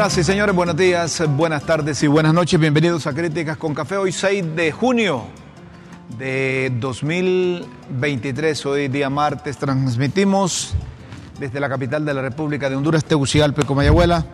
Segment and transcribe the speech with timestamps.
[0.00, 2.58] Señoras y señores, buenos días, buenas tardes y buenas noches.
[2.58, 3.98] Bienvenidos a Críticas con Café.
[3.98, 5.24] Hoy 6 de junio
[6.16, 10.72] de 2023, hoy día martes, transmitimos
[11.38, 14.24] desde la capital de la República de Honduras, Tegucigalpa, Comayagüela.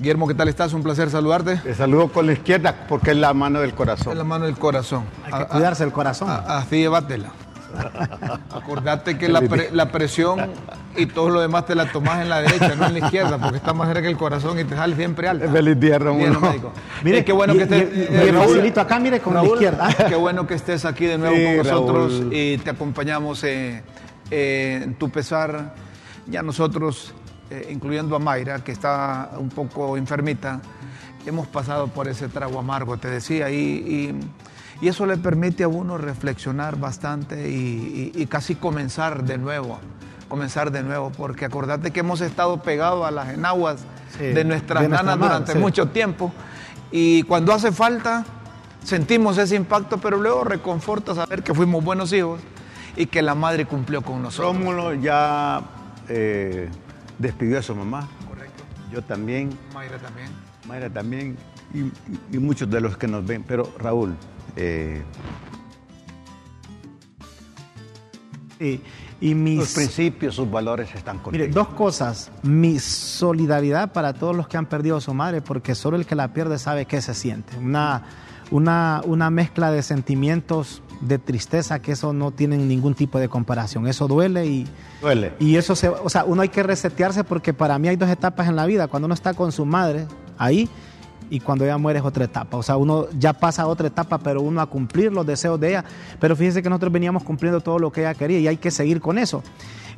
[0.00, 0.72] Guillermo, ¿qué tal estás?
[0.72, 1.58] Un placer saludarte.
[1.58, 4.14] Te saludo con la izquierda porque es la mano del corazón.
[4.14, 5.04] Es la mano del corazón.
[5.26, 6.28] Hay que cuidarse el corazón.
[6.28, 7.30] Así llévatela.
[8.54, 10.50] Acordate que la, pre- la presión
[10.96, 13.56] y todo lo demás te la tomas en la derecha, no en la izquierda, porque
[13.56, 15.48] está más cerca que el corazón y te sale siempre alta.
[15.50, 15.98] Feliz día.
[15.98, 16.72] Bien, médico.
[17.02, 17.88] Mire, Eh, qué bueno y- que estés.
[17.96, 19.88] y- y- eh, Raúl, acá, mire, con la Raúl, izquierda.
[20.08, 22.34] Qué bueno que estés aquí de nuevo Sí, con nosotros Raúl.
[22.34, 23.82] y te acompañamos eh,
[24.30, 25.74] eh, en tu pesar.
[26.26, 27.12] Ya nosotros,
[27.50, 30.60] eh, incluyendo a Mayra, que está un poco enfermita,
[31.26, 34.14] hemos pasado por ese trago amargo, te decía, y,
[34.84, 39.78] y- eso le permite a uno reflexionar bastante y, y- y casi comenzar de nuevo,
[40.28, 43.84] comenzar de nuevo, porque acordate que hemos estado pegados a las enaguas
[44.18, 45.58] Sí, de nuestras de nanas durante sí.
[45.58, 46.32] mucho tiempo,
[46.92, 48.24] y cuando hace falta,
[48.84, 52.40] sentimos ese impacto, pero luego reconforta saber que fuimos buenos hijos
[52.96, 54.54] y que la madre cumplió con nosotros.
[54.56, 55.62] Rómulo ya
[56.08, 56.68] eh,
[57.18, 58.06] despidió a su mamá.
[58.28, 58.62] Correcto.
[58.92, 60.28] Yo también, Mayra también.
[60.68, 61.36] Mayra también
[62.30, 63.42] y muchos de los que nos ven.
[63.48, 64.14] Pero Raúl,
[64.56, 65.02] eh,
[68.60, 68.80] Y,
[69.20, 71.44] y sus mis, principios, sus valores están contigo.
[71.44, 72.30] mire, dos cosas.
[72.42, 76.14] Mi solidaridad para todos los que han perdido a su madre, porque solo el que
[76.14, 77.56] la pierde sabe qué se siente.
[77.56, 78.02] Una,
[78.50, 83.86] una, una mezcla de sentimientos de tristeza que eso no tiene ningún tipo de comparación.
[83.86, 84.66] Eso duele y,
[85.00, 85.32] Duele.
[85.38, 88.48] Y eso se, o sea, uno hay que resetearse porque para mí hay dos etapas
[88.48, 90.06] en la vida, cuando uno está con su madre
[90.38, 90.68] ahí
[91.30, 92.56] y cuando ella muere es otra etapa.
[92.56, 95.70] O sea, uno ya pasa a otra etapa, pero uno a cumplir los deseos de
[95.70, 95.84] ella.
[96.20, 99.00] Pero fíjese que nosotros veníamos cumpliendo todo lo que ella quería y hay que seguir
[99.00, 99.42] con eso.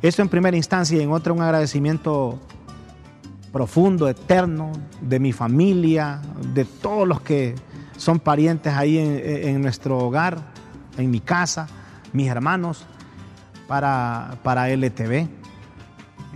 [0.01, 2.39] Eso en primera instancia y en otra un agradecimiento
[3.51, 4.71] profundo, eterno,
[5.01, 6.21] de mi familia,
[6.53, 7.55] de todos los que
[7.97, 10.37] son parientes ahí en, en nuestro hogar,
[10.97, 11.67] en mi casa,
[12.13, 12.85] mis hermanos,
[13.67, 15.27] para, para LTV.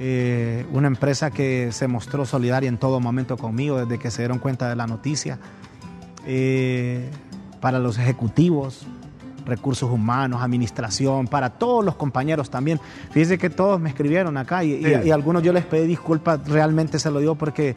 [0.03, 4.39] Eh, una empresa que se mostró solidaria en todo momento conmigo desde que se dieron
[4.39, 5.37] cuenta de la noticia.
[6.25, 7.07] Eh,
[7.59, 8.87] para los ejecutivos,
[9.45, 12.79] recursos humanos, administración, para todos los compañeros también.
[13.11, 14.91] Fíjense que todos me escribieron acá y, y- Sí.
[15.05, 17.75] y algunos yo les pedí disculpas, realmente se lo digo porque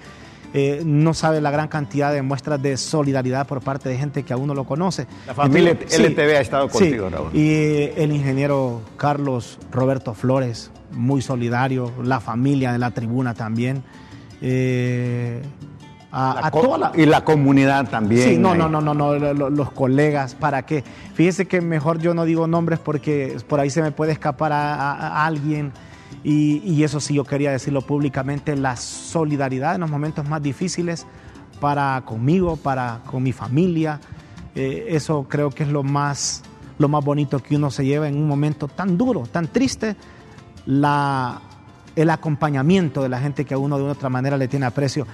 [0.57, 4.33] eh, no sabe la gran cantidad de muestras de solidaridad por parte de gente que
[4.33, 5.07] aún no lo conoce.
[5.27, 6.79] La familia Entonces, LTV ha estado sí.
[6.79, 7.31] contigo, Raúl.
[7.35, 13.83] Y eh, el ingeniero Carlos Roberto Flores, muy solidario, la familia de la tribuna también.
[14.41, 15.43] Eh,
[16.13, 18.23] a, La a co- toda la, Y la comunidad también.
[18.29, 18.59] Sí, no, ahí.
[18.59, 20.85] no, no, no, no, lo- lo- los colegas, ¿para qué?
[21.15, 25.25] Fíjese que mejor yo no digo nombres porque por ahí se me puede escapar a
[25.27, 25.73] alguien
[26.23, 31.07] y, eso sí yo quería decirlo públicamente, la solidaridad en los momentos más difíciles
[31.61, 34.01] para conmigo, para con mi familia,
[34.55, 36.43] eh, eso creo que es lo más,
[36.79, 39.97] lo más bonito que uno se lleva en un momento tan duro, tan triste,
[40.67, 41.41] la,
[41.97, 45.07] el acompañamiento de la gente que a uno de una otra manera le tiene aprecio.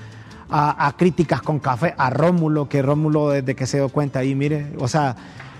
[0.52, 4.34] A, a críticas con café, a Rómulo, que Rómulo desde que se dio cuenta ahí,
[4.34, 5.14] mire, o sea,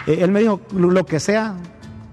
[0.06, 1.54] eh, él me dijo lo que sea,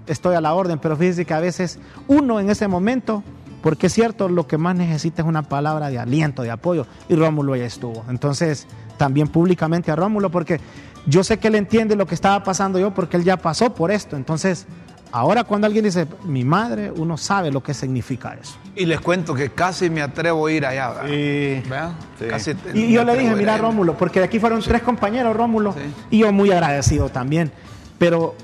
[0.08, 3.22] estoy a la orden, pero fíjese que a veces uno en ese momento,
[3.62, 7.14] porque es cierto, lo que más necesita es una palabra de aliento, de apoyo, y
[7.14, 8.04] Rómulo ya estuvo.
[8.08, 8.66] Entonces,
[8.96, 10.60] también públicamente a Rómulo, porque
[11.06, 13.90] yo sé que él entiende lo que estaba pasando yo, porque él ya pasó por
[13.90, 14.16] esto.
[14.16, 14.66] Entonces,
[15.10, 18.56] ahora cuando alguien dice, mi madre, uno sabe lo que significa eso.
[18.76, 20.90] Y les cuento que casi me atrevo a ir allá.
[20.90, 21.08] ¿verdad?
[21.08, 21.62] Sí.
[21.68, 21.92] ¿Verdad?
[22.18, 22.24] Sí.
[22.28, 23.56] Casi Y yo le dije, mira.
[23.56, 25.80] Rómulo, porque de aquí fueron tres compañeros, Rómulo, Sí.
[26.10, 27.50] y yo muy agradecido también.
[27.98, 28.34] Pero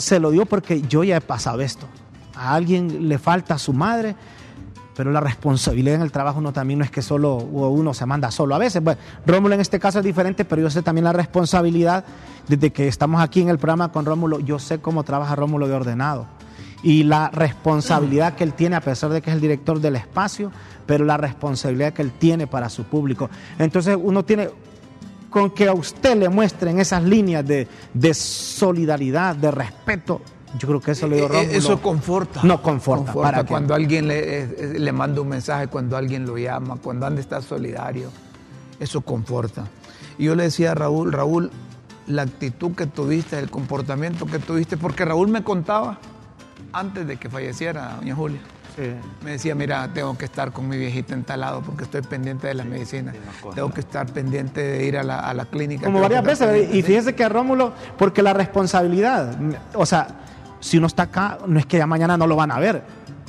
[0.00, 1.86] se lo dio porque yo ya he pasado esto.
[2.34, 4.16] A alguien le falta a su madre,
[4.96, 8.30] pero la responsabilidad en el trabajo uno también no es que solo uno se manda
[8.30, 8.54] solo.
[8.54, 12.04] A veces, bueno, Rómulo en este caso es diferente, pero yo sé también la responsabilidad
[12.48, 14.40] desde que estamos aquí en el programa con Rómulo.
[14.40, 16.26] Yo sé cómo trabaja Rómulo de ordenado
[16.82, 20.50] y la responsabilidad que él tiene, a pesar de que es el director del espacio,
[20.86, 23.28] pero la responsabilidad que él tiene para su público.
[23.58, 24.48] Entonces uno tiene,
[25.30, 30.20] con que a usted le muestren esas líneas de, de solidaridad, de respeto,
[30.58, 31.58] yo creo que eso le dio Eh, eh, Rómulo.
[31.58, 32.40] Eso conforta.
[32.42, 36.76] No conforta, ¿para cuando alguien le, eh, le manda un mensaje, cuando alguien lo llama,
[36.82, 38.10] cuando anda está solidario.
[38.80, 39.66] Eso conforta.
[40.18, 41.50] Y yo le decía a Raúl, Raúl,
[42.06, 45.98] la actitud que tuviste, el comportamiento que tuviste, porque Raúl me contaba
[46.72, 48.40] antes de que falleciera doña Julia.
[48.76, 48.82] Sí.
[49.24, 52.46] Me decía, mira, tengo que estar con mi viejita en tal lado porque estoy pendiente
[52.46, 53.14] de las medicinas.
[53.54, 55.84] Tengo que estar pendiente de ir a la, a la clínica.
[55.84, 56.76] Como varias veces, pendiente".
[56.76, 59.36] y fíjese que Rómulo, porque la responsabilidad,
[59.74, 60.08] o sea,
[60.60, 62.82] si uno está acá, no es que ya mañana no lo van a ver.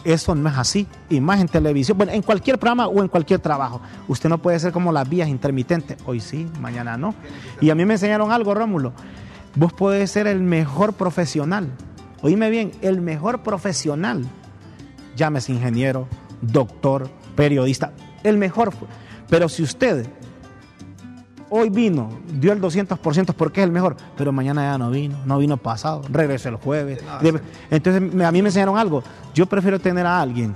[0.03, 0.87] Eso no es así.
[1.09, 3.81] Y más en televisión, bueno, en cualquier programa o en cualquier trabajo.
[4.07, 5.97] Usted no puede ser como las vías intermitentes.
[6.05, 7.13] Hoy sí, mañana no.
[7.59, 8.93] Y a mí me enseñaron algo, Rómulo.
[9.55, 11.69] Vos podés ser el mejor profesional.
[12.21, 14.25] Oíme bien, el mejor profesional.
[15.15, 16.07] Llámese ingeniero,
[16.41, 17.93] doctor, periodista,
[18.23, 18.73] el mejor.
[19.29, 20.07] Pero si usted
[21.49, 25.37] hoy vino, dio el 200% porque es el mejor, pero mañana ya no vino, no
[25.37, 27.03] vino pasado, regresó el jueves.
[27.69, 29.03] Entonces a mí me enseñaron algo,
[29.33, 30.53] yo prefiero tener a alguien,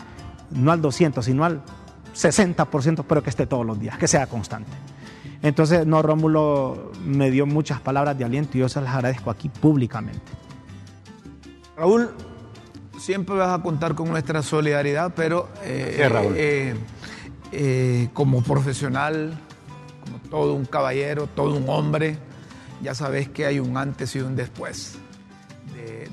[0.52, 1.62] no al 200, sino al
[2.16, 4.72] 60%, pero que esté todos los días, que sea constante.
[5.42, 9.50] Entonces, no, Rómulo me dio muchas palabras de aliento y yo se las agradezco aquí
[9.50, 10.31] públicamente.
[11.78, 12.10] Raúl,
[13.06, 16.75] siempre vas a contar con nuestra solidaridad, pero eh, eh,
[17.52, 19.38] eh, como profesional,
[20.04, 22.18] como todo un caballero, todo un hombre,
[22.81, 24.98] ya sabes que hay un antes y un después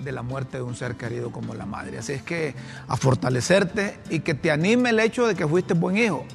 [0.04, 1.96] de, la muerte de un ser querido como la madre.
[1.96, 2.54] Así es que
[2.86, 6.26] a fortalecerte y que te anime el hecho de que fuiste buen hijo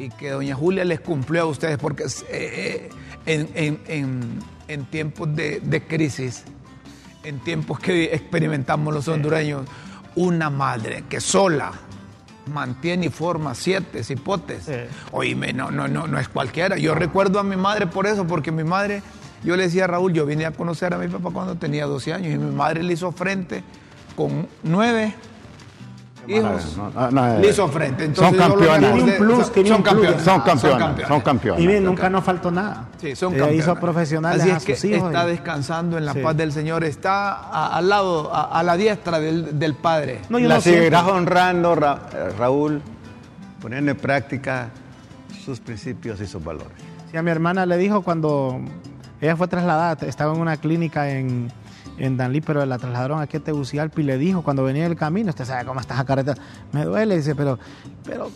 [0.00, 2.88] y que doña Julia les cumplió a ustedes, porque eh,
[3.26, 6.42] en, tiempos de, de crisis,
[7.22, 9.66] en tiempos que experimentamos los hondureños,
[10.14, 11.72] una madre que sola
[12.46, 14.70] mantiene y forma siete cipotes.
[15.12, 16.76] Oíme, no, no, no, no es cualquiera.
[16.76, 19.02] Yo recuerdo a mi madre por eso, porque mi madre,
[19.44, 22.12] yo le decía a Raúl, yo vine a conocer a mi papá cuando tenía 12
[22.12, 23.62] años y mi madre le hizo frente
[24.16, 25.14] con nueve
[26.28, 26.78] hijos.
[27.40, 28.04] le hizo frente.
[28.04, 29.02] Entonces, son campeones.
[29.02, 30.22] un plus, son, campeones.
[30.22, 31.08] Son campeones.
[31.08, 31.64] Son campeones.
[31.64, 32.88] Y bien, nunca nos faltó nada.
[33.00, 33.64] Sí, son campeones.
[33.64, 36.84] hizo profesionales Así es que está descansando en la paz del Señor.
[36.84, 40.20] Está al lado, a, la diestra del, del Padre.
[40.28, 42.82] No, la seguirás honrando, eh, Raúl,
[43.60, 44.70] poniendo en práctica
[45.44, 46.72] sus principios y sus valores.
[47.10, 48.60] Sí, a mi hermana le dijo cuando
[49.20, 51.50] ella fue trasladada, estaba en una clínica en
[51.98, 55.30] en Danlí, pero la trasladaron aquí a Tegucigalpa y le dijo cuando venía el camino,
[55.30, 56.34] usted sabe cómo está esa carreta,
[56.72, 57.58] me duele, dice, pero,
[58.04, 58.30] pero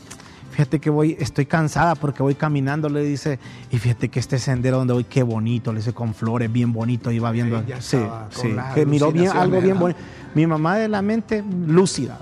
[0.50, 3.38] fíjate que voy, estoy cansada porque voy caminando, le dice,
[3.70, 7.10] y fíjate que este sendero donde voy, qué bonito, le dice, con flores, bien bonito,
[7.10, 7.98] iba viendo, sí,
[8.30, 10.00] sí, que miró bien, algo bien bonito.
[10.34, 12.18] Mi mamá de la mente lúcida,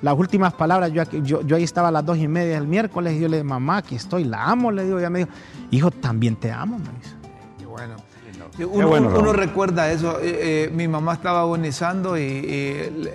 [0.00, 3.14] las últimas palabras, yo, yo, yo, ahí estaba a las dos y media el miércoles
[3.14, 5.30] y yo le dije, mamá, aquí estoy, la amo, le digo, ya me dijo,
[5.70, 7.14] hijo, también te amo, me dice.
[7.58, 8.11] Qué bueno.
[8.58, 10.20] Uno, recuerda eso.
[10.20, 13.08] Eh, eh, mi mamá estaba agonizando y,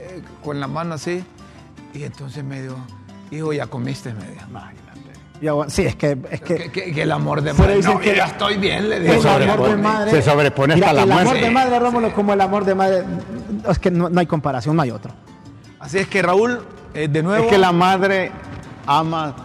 [0.44, 1.24] con la mano así.
[1.94, 2.78] Y entonces me dijo,
[3.31, 4.48] hijo, ya comiste media.
[4.50, 5.72] Imagínate.
[5.72, 7.81] sí, es que, es que, que, el amor de madre.
[7.81, 9.13] No, que ya estoy bien, le digo.
[9.13, 10.12] El amor de madre.
[10.12, 11.22] Se sobrepone hasta la muerte.
[11.22, 13.04] El amor de madre, Rómulo, como el amor de madre.
[13.69, 15.13] Es que no, hay comparación, no hay otro.
[15.80, 16.62] Así es que Raúl,
[16.94, 17.44] eh, de nuevo.
[17.44, 18.31] Es que la madre
[18.88, 19.36] ama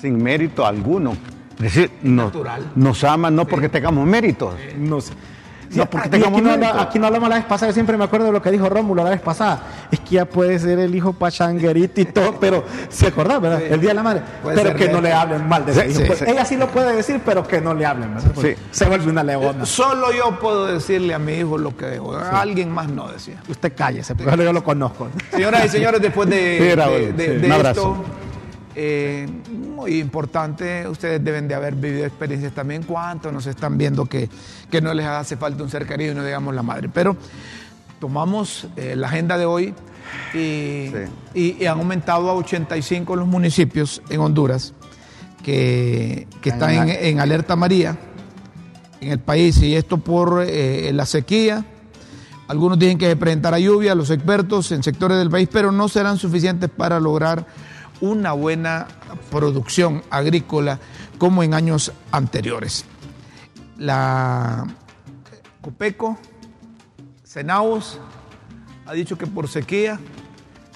[0.00, 1.14] sin mérito alguno
[1.64, 4.54] es decir, nos aman no porque tengamos méritos.
[4.76, 8.26] no, porque tengamos aquí, no, aquí no hablamos la vez pasada, yo siempre me acuerdo
[8.26, 9.62] de lo que dijo Rómulo la vez pasada.
[9.90, 13.62] Es que ya puede ser el hijo pachanguerito y todo, pero se acordaba, ¿verdad?
[13.62, 14.22] El día de la madre.
[14.54, 16.02] pero que no le hablen mal de ese hijo.
[16.06, 18.14] Pues, ella sí lo puede decir, pero que no le hablen.
[18.34, 19.64] Pues, se vuelve una leona.
[19.64, 21.98] Solo yo puedo decirle a mi hijo lo que.
[22.30, 23.42] Alguien más no decía.
[23.48, 25.08] Usted cállese, porque yo lo conozco.
[25.30, 26.76] Señoras y señores, después de,
[27.16, 28.04] de, esto.
[28.76, 34.28] Eh, muy importante, ustedes deben de haber vivido experiencias también, cuántos nos están viendo que,
[34.70, 36.88] que no les hace falta un ser querido y no digamos la madre.
[36.92, 37.16] Pero
[38.00, 39.74] tomamos eh, la agenda de hoy
[40.34, 40.90] y,
[41.34, 44.74] y, han aumentado a 85 los municipios en Honduras
[45.42, 47.96] que, que están en, alerta María
[49.00, 51.64] en el país y esto por eh, la sequía.
[52.48, 56.18] Algunos dicen que se presentará lluvia, los expertos en sectores del país, pero no serán
[56.18, 57.46] suficientes para lograr
[58.00, 58.86] una buena
[59.30, 60.78] producción agrícola
[61.18, 62.84] como en años anteriores.
[63.78, 64.66] La
[65.60, 66.18] Copeco,
[67.22, 68.00] Senaos,
[68.86, 69.98] ha dicho que por sequía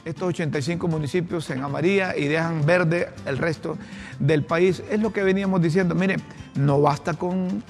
[0.05, 3.77] estos 85 municipios se amaría y dejan verde el resto
[4.19, 4.83] del país.
[4.91, 5.95] Es lo que veníamos diciendo.
[5.95, 6.17] Mire,
[6.55, 7.63] no basta con,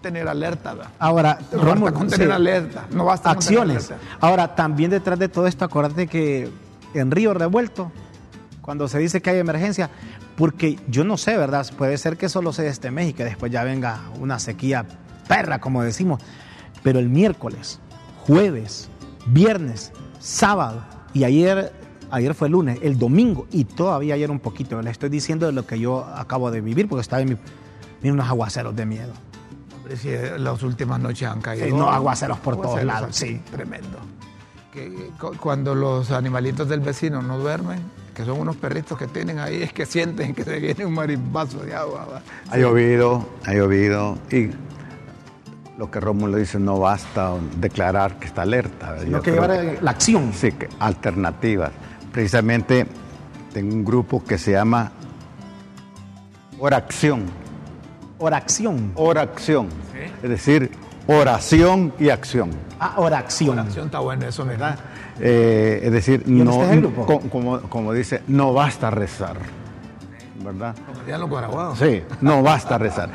[0.00, 0.74] tener alerta.
[0.98, 2.86] Ahora, no basta con tener alerta.
[2.90, 3.92] No basta acciones.
[4.20, 6.50] Ahora, también detrás de todo esto, acordate que
[6.94, 7.92] en Río Revuelto
[8.66, 9.90] cuando se dice que hay emergencia,
[10.36, 11.64] porque yo no sé, ¿verdad?
[11.78, 14.84] Puede ser que solo sea este mes y que después ya venga una sequía
[15.28, 16.20] perra, como decimos.
[16.82, 17.78] Pero el miércoles,
[18.26, 18.88] jueves,
[19.26, 20.82] viernes, sábado
[21.14, 21.72] y ayer,
[22.10, 24.82] ayer fue lunes, el domingo y todavía ayer un poquito.
[24.82, 27.38] Le estoy diciendo de lo que yo acabo de vivir porque estaba en
[28.02, 29.12] mi, unos aguaceros de miedo.
[29.96, 31.66] Si las últimas noches han caído.
[31.66, 33.40] Sí, no, aguaceros por todos lados, sí.
[33.52, 33.98] Tremendo.
[34.72, 37.78] Que, cuando los animalitos del vecino no duermen,
[38.16, 41.58] que son unos perritos que tienen ahí, es que sienten que se viene un marimbazo
[41.58, 42.22] de agua.
[42.50, 44.48] Ha llovido, ha llovido y
[45.76, 48.98] lo que Rómulo dice, no basta declarar que está alerta.
[49.00, 50.32] Sino que llevar la acción.
[50.32, 51.72] Sí, que alternativas.
[52.10, 52.86] precisamente
[53.52, 54.92] tengo un grupo que se llama
[56.58, 57.26] Oración.
[58.16, 58.92] Oración.
[58.94, 59.68] Oración.
[60.22, 60.70] Es decir,
[61.06, 62.48] oración y acción.
[62.80, 63.58] Ah, oración.
[63.58, 64.78] Oración está bueno eso, ¿verdad?
[65.20, 66.52] Eh, es decir, ¿Y no,
[67.06, 69.36] co- como, como dice, no basta rezar.
[70.44, 70.74] ¿Verdad?
[70.86, 71.78] Como dirían los guaraguados.
[71.78, 73.10] Sí, no basta rezar.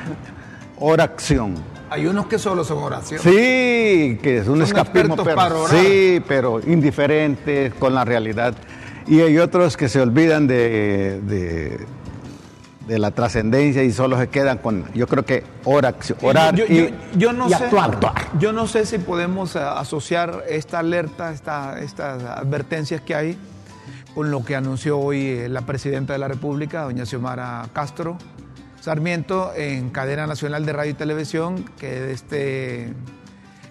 [0.79, 1.55] Oración.
[1.89, 3.22] Hay unos que solo son oraciones.
[3.22, 5.77] Sí, que es un Son escapismo, expertos pero, para orar.
[5.77, 8.55] sí, pero indiferente con la realidad.
[9.08, 11.79] Y hay otros que se olvidan de, de,
[12.91, 16.93] de la trascendencia y solo se quedan con, yo creo que oración, orar yo, y,
[17.15, 18.13] yo- no y sé, actuar.
[18.38, 23.38] Yo no sé si podemos eh, asociar esta alerta, esta, estas advertencias que hay,
[24.13, 28.17] con lo que anunció hoy eh, la presidenta de la República, doña Xiomara Castro
[28.81, 32.91] Sarmiento, en cadena nacional de radio y televisión, que este,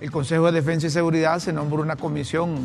[0.00, 2.58] el Consejo de Defensa y Seguridad se nombró una comisión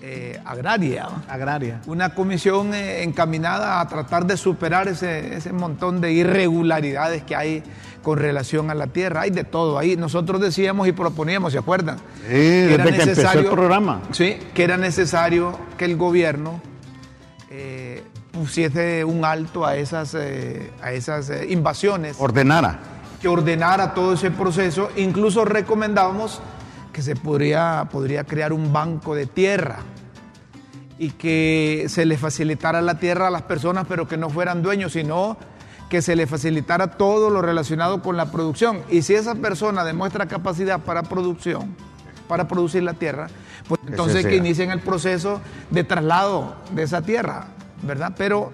[0.00, 1.80] eh, agraria Agraria.
[1.86, 7.64] una comisión eh, encaminada a tratar de superar ese, ese montón de irregularidades que hay
[8.02, 9.22] con relación a la tierra.
[9.22, 9.96] Hay de todo ahí.
[9.96, 11.98] Nosotros decíamos y proponíamos, ¿se acuerdan?
[12.28, 14.02] Sí, desde que empezó el programa.
[14.12, 16.60] Sí, que era necesario que el gobierno
[17.50, 22.78] eh, pusiese un alto a esas, a esas invasiones ordenara.
[23.20, 24.90] que ordenara todo ese proceso.
[24.96, 26.40] Incluso recomendábamos
[26.98, 29.76] que se podría, podría crear un banco de tierra
[30.98, 34.94] y que se le facilitara la tierra a las personas, pero que no fueran dueños,
[34.94, 35.36] sino
[35.88, 38.80] que se le facilitara todo lo relacionado con la producción.
[38.90, 41.76] Y si esa persona demuestra capacidad para producción,
[42.26, 43.28] para producir la tierra,
[43.68, 45.40] pues entonces que inicien el proceso
[45.70, 47.46] de traslado de esa tierra,
[47.84, 48.12] ¿verdad?
[48.18, 48.50] Pero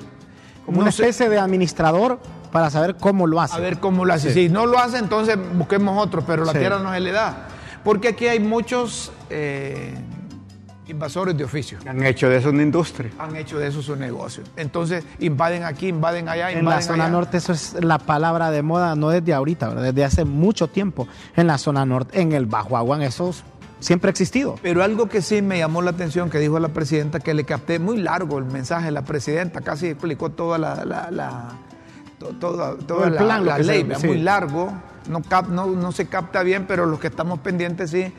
[0.67, 2.21] Como una sé- especie de administrador
[2.53, 3.57] para saber cómo lo hace.
[3.57, 4.35] a ver cómo lo hace.
[4.35, 6.59] Si no lo hace, entonces busquemos otro, pero la Sí.
[6.59, 7.49] tierra no se le da.
[7.85, 9.95] Porque aquí hay muchos eh,
[10.87, 11.79] invasores de oficio.
[11.87, 13.11] Han hecho de eso una industria.
[13.19, 14.43] Han hecho de eso su negocio.
[14.57, 17.12] Entonces invaden aquí, invaden allá, En la zona allá.
[17.12, 19.83] norte eso es la palabra de moda, no desde ahorita, ¿verdad?
[19.85, 21.07] desde hace mucho tiempo.
[21.37, 23.35] En la zona norte, en el Bajo Aguán, eso
[23.81, 24.57] siempre ha existido.
[24.62, 27.79] Pero algo que sí me llamó la atención que dijo la presidenta, que le capté
[27.79, 31.49] muy largo el mensaje de la presidenta, casi explicó toda la, la- la-
[32.19, 34.07] to- toda, toda el la, plan, la ley, sí.
[34.07, 34.73] muy largo,
[35.09, 38.13] no, cap- no, no se capta bien, pero los que estamos pendientes sí,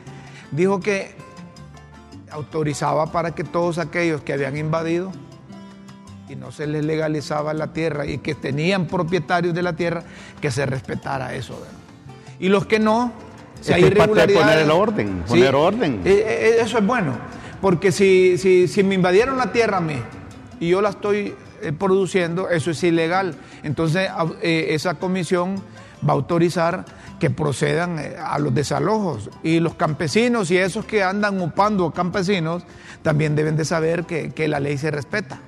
[0.52, 1.14] dijo que
[2.30, 5.12] autorizaba para que todos aquellos que habían invadido
[6.28, 10.02] y no se les legalizaba la tierra y que tenían propietarios de la tierra,
[10.40, 11.54] que se respetara eso.
[11.54, 11.78] ¿verdad?
[12.40, 13.12] Y los que no,
[13.60, 14.44] si hay irregularidades...
[14.44, 16.00] poner el orden, poner orden.
[16.04, 17.12] eh, eh, eso es bueno,
[17.60, 19.96] porque si, si, si me invadieron la tierra a mí
[20.58, 23.36] y yo la estoy eh, produciendo, eso es ilegal.
[23.62, 24.10] Entonces
[24.42, 25.62] eh, esa comisión
[26.06, 26.84] va a autorizar
[27.18, 29.30] que procedan eh, a los desalojos.
[29.42, 32.64] Y los campesinos y esos que andan upando campesinos
[33.02, 35.38] también deben de saber que, que la ley se respeta.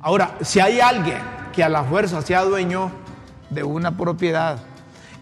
[0.00, 1.18] Ahora, si hay alguien
[1.52, 2.90] que a la fuerza sea dueño
[3.50, 4.58] de una propiedad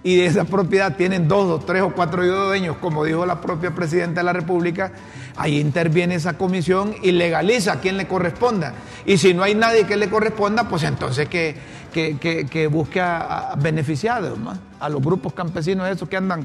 [0.02, 3.74] y de esa propiedad tienen dos o tres o cuatro dueños, como dijo la propia
[3.74, 4.92] presidenta de la República,
[5.38, 8.74] ahí interviene esa comisión y legaliza a quien le corresponda.
[9.06, 11.54] Y si no hay nadie que le corresponda, pues entonces que,
[11.92, 14.52] que, que- que busque a, a beneficiados, ¿no?
[14.80, 16.42] a los grupos campesinos esos que andan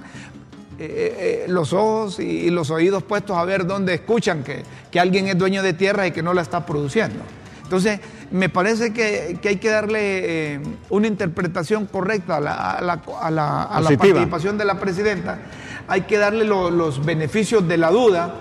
[0.79, 4.99] eh, eh, los ojos y, y los oídos puestos a ver dónde escuchan que, que
[4.99, 7.23] alguien es dueño de tierra y que no la está produciendo.
[7.63, 7.99] Entonces,
[8.31, 9.99] me parece que, que hay que darle
[10.55, 10.59] eh,
[10.89, 13.97] una interpretación correcta a la, a la- a la- a la Positiva.
[14.15, 15.39] participación de la presidenta.
[15.87, 18.35] Hay que darle lo- los beneficios de la duda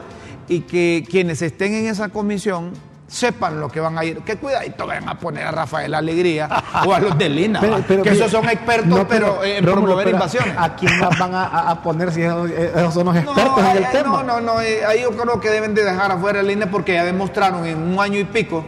[0.49, 2.73] y que quienes estén en esa comisión
[3.07, 4.19] sepan lo que van a ir.
[4.21, 6.49] Que cuidadito vayan a poner a Rafael Alegría
[6.87, 7.85] o a los de Lina, Pero- ¿va?
[7.87, 10.55] pero- que esos son expertos No, pero, en Rómulo, promover invasiones.
[10.57, 13.71] ¿A quién más van a, a- a poner si esos, esos son los expertos no,
[13.71, 14.09] en el eh, tema?
[14.09, 16.95] No, no, no, eh, ahí yo creo que deben de dejar afuera el INE porque
[16.95, 18.65] ya demostraron en un año y pico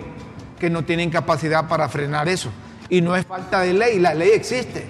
[0.58, 2.50] que no tienen capacidad para frenar eso.
[2.90, 4.86] Y no es falta de ley, la ley existe.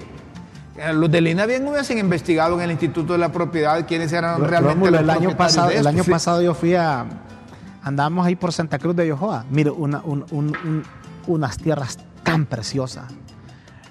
[0.77, 4.41] Eh, Los del INE bien hubiesen investigado en el Instituto de la Propiedad quiénes eran
[4.45, 7.07] realmente los el año propietarios pasado, de el año pasado yo fui a
[7.83, 9.45] andábamos ahí por Santa Cruz de Yojoa.
[9.51, 10.83] Mire, una, un- un- un-
[11.27, 13.05] unas tierras tan preciosas.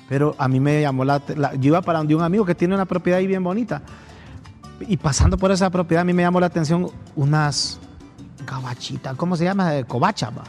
[0.10, 2.74] Pero a mí me llamó la, la- yo iba para donde un amigo que tiene
[2.75, 3.82] una propiedad ahí bien bonita.
[4.82, 7.80] Y pasando por esa propiedad a mí me llamó la atención unas
[8.46, 9.78] cabachitas, ¿cómo se llama?
[9.78, 10.44] Eh, Cobachas, va.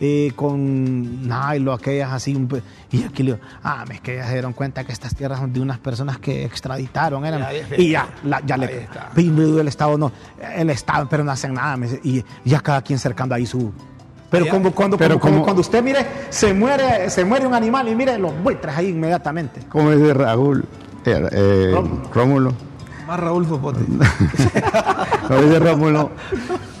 [0.00, 2.34] Eh, con nylon, aquellas así.
[2.34, 2.48] un
[2.90, 5.52] y aquí le digo, ah, es que ya se dieron cuenta que estas tierras son
[5.52, 7.24] de unas personas que extraditaron.
[7.24, 8.82] Eran, Ya, y ya, la- ya le.
[8.82, 9.10] está.
[9.16, 10.10] El Estado no.
[10.56, 11.78] El Estado, pero no hacen nada.
[12.02, 13.72] y ya cada quien cercando ahí su.
[14.30, 17.54] Pero, como, cuando, pero como- como como- cuando usted mire, se muere, se muere un
[17.54, 19.60] animal y mire los buitres ahí inmediatamente.
[19.68, 20.64] Como dice Raúl,
[21.06, 22.10] eh, eh, Rómulo.
[22.12, 22.52] Rómulo,
[23.06, 23.78] Más Raúl Fopote.
[25.28, 26.10] como dice Rómulo,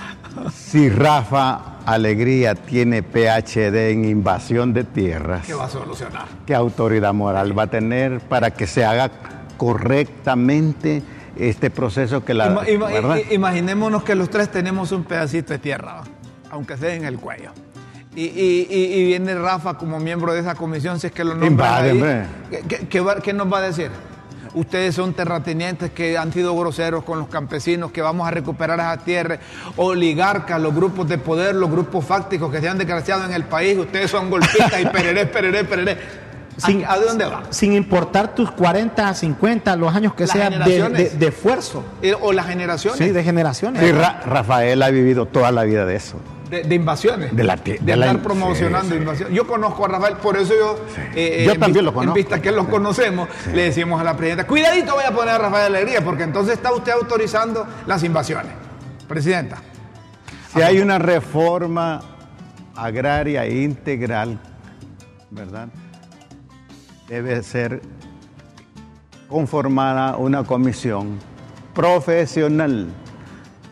[0.52, 6.26] si Rafa Alegría tiene PhD en invasión de tierras, ¿Qué va a solucionar?
[6.46, 9.10] ¿qué autoridad moral va a tener para que se haga
[9.56, 11.02] correctamente
[11.36, 12.64] este proceso que la...
[12.66, 16.02] Ima- imaginémonos que los tres tenemos un pedacito de tierra,
[16.50, 17.50] aunque sea en el cuello.
[18.16, 21.30] Y, y- y- y viene Rafa como miembro de esa comisión, si es que lo
[21.34, 21.96] nombran Invade, ahí.
[21.96, 22.22] hombre.
[22.50, 23.90] ¿Qué, qué- qué va- qué nos va a decir?
[24.54, 28.96] Ustedes son terratenientes que han sido groseros con los campesinos, que vamos a recuperar esa
[28.98, 29.38] tierra,
[29.76, 33.76] oligarcas, los grupos de poder, los grupos fácticos que se han desgraciado en el país,
[33.78, 35.98] ustedes son golpistas y pereré, pereré, pereré.
[36.56, 37.42] Sin- ¿A, dónde va?
[37.50, 41.12] Sin importar tus 40, 50, los años que sean de, generaciones.
[41.12, 41.82] de- de esfuerzo.
[42.00, 43.82] Eh, O las generaciones Sí, de generaciones.
[43.84, 46.16] Sí, Ra- Rafael ha vivido toda la vida de eso.
[46.50, 47.34] De, de invasiones.
[47.34, 49.34] De la de de la estar promocionando sí, invasiones.
[49.34, 50.78] Yo conozco a Rafael, por eso yo.
[51.14, 52.10] eh, Yo en también vis- lo conozco.
[52.18, 55.38] En vista que lo conocemos, le decimos a la presidenta: cuidadito, voy a poner a
[55.38, 58.52] Rafael Alegría, porque entonces está usted autorizando las invasiones.
[59.08, 59.58] Presidenta.
[60.52, 62.00] Si hay una reforma
[62.76, 64.38] agraria integral,
[65.30, 65.68] ¿verdad?
[67.08, 67.82] Debe ser
[69.28, 71.18] conformada una comisión
[71.74, 72.86] profesional,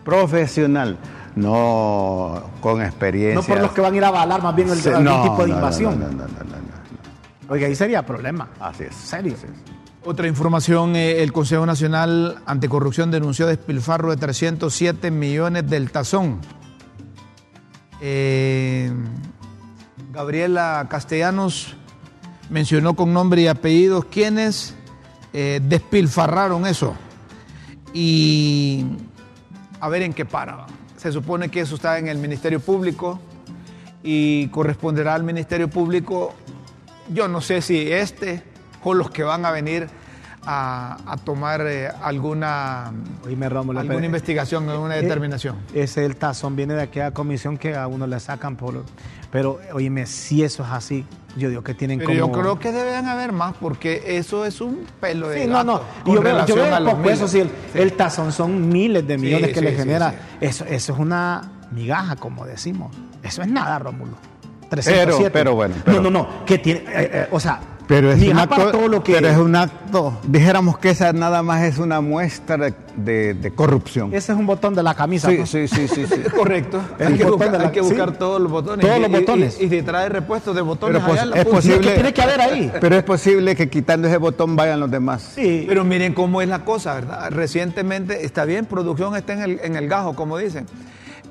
[0.05, 0.99] profesional,
[1.37, 3.35] no con experiencia.
[3.35, 5.23] No por los que van a ir a avalar más bien el, Sí, algún no,
[5.23, 6.01] tipo de no, invasión.
[6.01, 7.53] no, no, no, no, no, no.
[7.53, 8.49] Oiga, ahí sería problema.
[8.61, 8.95] Así es.
[8.95, 9.35] ¿Serio?
[9.37, 9.53] así es.
[10.05, 16.41] Otra información: eh, el Consejo Nacional Anticorrupción denunció despilfarro de 307 millones del tazón.
[18.01, 18.93] Eh,
[20.12, 21.77] Gabriela Castellanos
[22.51, 24.75] mencionó con nombre y apellidos quienes
[25.33, 26.95] eh, despilfarraron eso.
[27.95, 28.85] Y
[29.81, 30.67] a ver en qué para.
[31.02, 33.18] Se supone que eso está en el Ministerio Público
[34.04, 36.32] y corresponderá al Ministerio Público.
[37.12, 38.44] Yo no sé si este
[38.85, 39.88] o los que van a venir
[40.44, 42.92] a, a tomar eh, alguna,
[43.26, 45.56] Oíme, Rómulo, alguna pero- investigación, alguna Eh, determinación.
[45.75, 48.85] Ese el tazón viene de aquella comisión que a uno le sacan por...
[49.32, 51.04] Pero, oíme, si eso es así,
[51.36, 52.34] yo digo que tienen Pero como...
[52.34, 55.80] yo creo que deben haber más porque eso es un pelo de Sí, no, no.
[56.04, 57.30] con yo veo, yo veo los miles.
[57.30, 57.42] sí,
[57.75, 60.14] el, tazón son miles de millones que le genera.
[60.40, 62.95] Eso, eso es una migaja, como decimos.
[63.23, 64.12] Eso es nada, Rómulo.
[64.68, 65.30] Pero- 307.
[65.30, 66.45] pero bueno, pero- no, no, no.
[66.47, 67.60] Que tiene, eh, eh, o sea,
[67.93, 69.13] Pero es, un acto, para todo lo que...
[69.13, 72.57] pero es un acto, dijéramos que esa nada más es una muestra
[72.97, 74.15] de, de- corrupción.
[74.15, 75.28] Ese es un botón de la camisa.
[75.28, 75.47] Sí, ¿no?
[75.47, 76.23] sí, sí, sí, sí.
[76.37, 76.81] Correcto.
[76.99, 78.17] Hay que, buscar, de la- hay que buscar sí.
[78.19, 78.87] todos los botones.
[78.87, 79.59] Todos Y- los y- botones.
[79.61, 81.95] Y, y si trae repuestos de botones Pero allá pos- en la es posible, que
[81.95, 82.73] tiene que haber ahí.
[82.81, 85.31] Pero es posible que quitando ese botón vayan los demás.
[85.35, 85.67] Sí.
[85.69, 87.31] Pero miren cómo es la cosa, ¿verdad?
[87.31, 90.65] Recientemente, está bien, producción está en el, en el gajo, como dicen.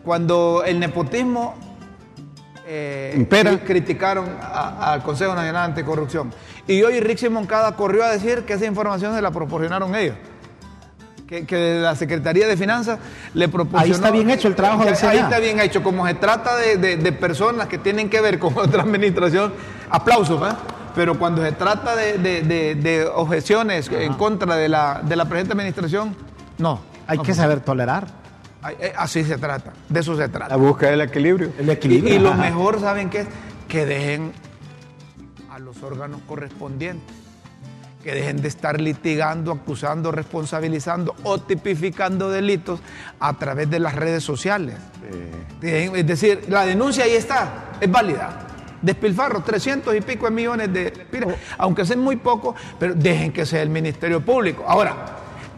[0.06, 1.56] Cuando el nepotismo
[2.73, 3.60] eh, Impera.
[3.60, 6.31] criticaron a- al Consejo Nacional Anticorrupción.
[6.67, 10.15] Y hoy Rixi Moncada corrió a decir que esa información se la proporcionaron ellos.
[11.27, 12.99] Que, que la Secretaría de Finanzas
[13.34, 13.84] le proporcionó.
[13.86, 15.81] Ahí está bien hecho el trabajo del Ahí está bien hecho.
[15.84, 19.53] Como se trata de, de- de personas que tienen que ver con otra administración,
[19.89, 20.55] aplausos, ¿eh?
[20.95, 26.15] Pero cuando se trata de, objeciones en contra de la, de la presente administración,
[26.57, 26.81] no.
[27.07, 28.07] Hay No, que saber tolerar.
[28.80, 30.56] Eh, Así se trata, de eso se La trata.
[30.56, 31.52] búsqueda del equilibrio.
[31.58, 32.15] El Y, equilibrio.
[32.15, 33.28] y lo mejor, ¿saben qué es?
[33.67, 34.32] Que dejen
[35.50, 37.15] a los órganos correspondientes.
[38.04, 42.80] Que dejen de estar litigando, acusando, responsabilizando o tipificando delitos
[43.19, 44.76] a través de las redes sociales.
[45.62, 48.47] Dejen- Es decir, la denuncia ahí está, es válida.
[48.82, 53.45] Despilfarro, 300 y pico de millones de lempiras, aunque sean muy pocos, pero dejen que
[53.45, 54.63] sea el Ministerio Público.
[54.67, 54.95] Ahora,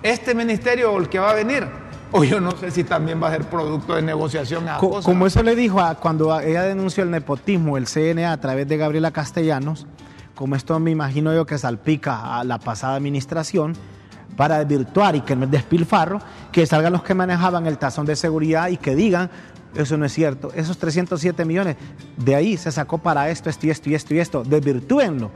[0.02, 1.66] este ministerio o el que va a venir,
[2.14, 5.28] o yo no sé si también va a ser producto de negociación a Co- como
[5.28, 9.12] eso le dijo a, cuando ella denunció el nepotismo, el CNA a través de Gabriela
[9.12, 9.86] Castellanos,
[10.36, 13.74] como esto me imagino yo que salpica a la pasada administración,
[14.38, 16.20] para desvirtuar y que no es despilfarro,
[16.52, 19.30] que salgan los que manejaban el tazón de seguridad y que digan,
[19.76, 21.76] eso no es cierto, esos 307 millones,
[22.18, 25.30] de ahí se sacó para esto, esto y esto y esto y esto, desvirtúenlo.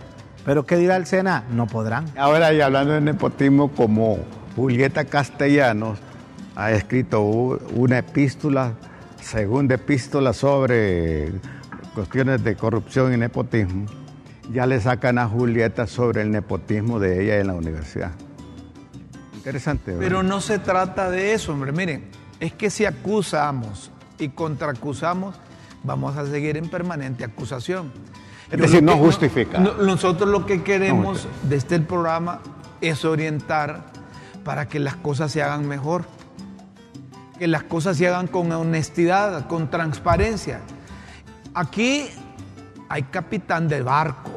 [0.45, 1.43] Pero ¿qué dirá el CNA?
[1.51, 2.05] No podrán.
[2.17, 4.17] Ahora, y hablando de nepotismo, como
[4.55, 5.99] Julieta Castellanos
[6.59, 8.73] ha escrito una epístola,
[9.21, 11.31] segunda epístola sobre
[11.93, 13.85] cuestiones de corrupción y nepotismo,
[14.51, 18.11] ya le sacan a Julieta sobre el nepotismo de ella en la universidad.
[19.35, 20.03] Interesante, ¿verdad?
[20.03, 21.71] Pero no se trata de eso, hombre.
[21.71, 22.05] Miren,
[22.39, 25.35] es que si acusamos y contraacusamos,
[25.83, 27.91] vamos a seguir en permanente acusación.
[28.51, 29.59] Es Yo decir, no justifica.
[29.59, 31.47] no- nosotros lo que No queremos justifica.
[31.49, 32.39] desde el programa
[32.81, 33.85] es orientar
[34.43, 36.05] para que las cosas se hagan mejor.
[37.39, 40.61] Que las cosas se hagan con honestidad, con transparencia.
[41.53, 42.09] Aquí
[42.89, 44.31] hay capitán de barco.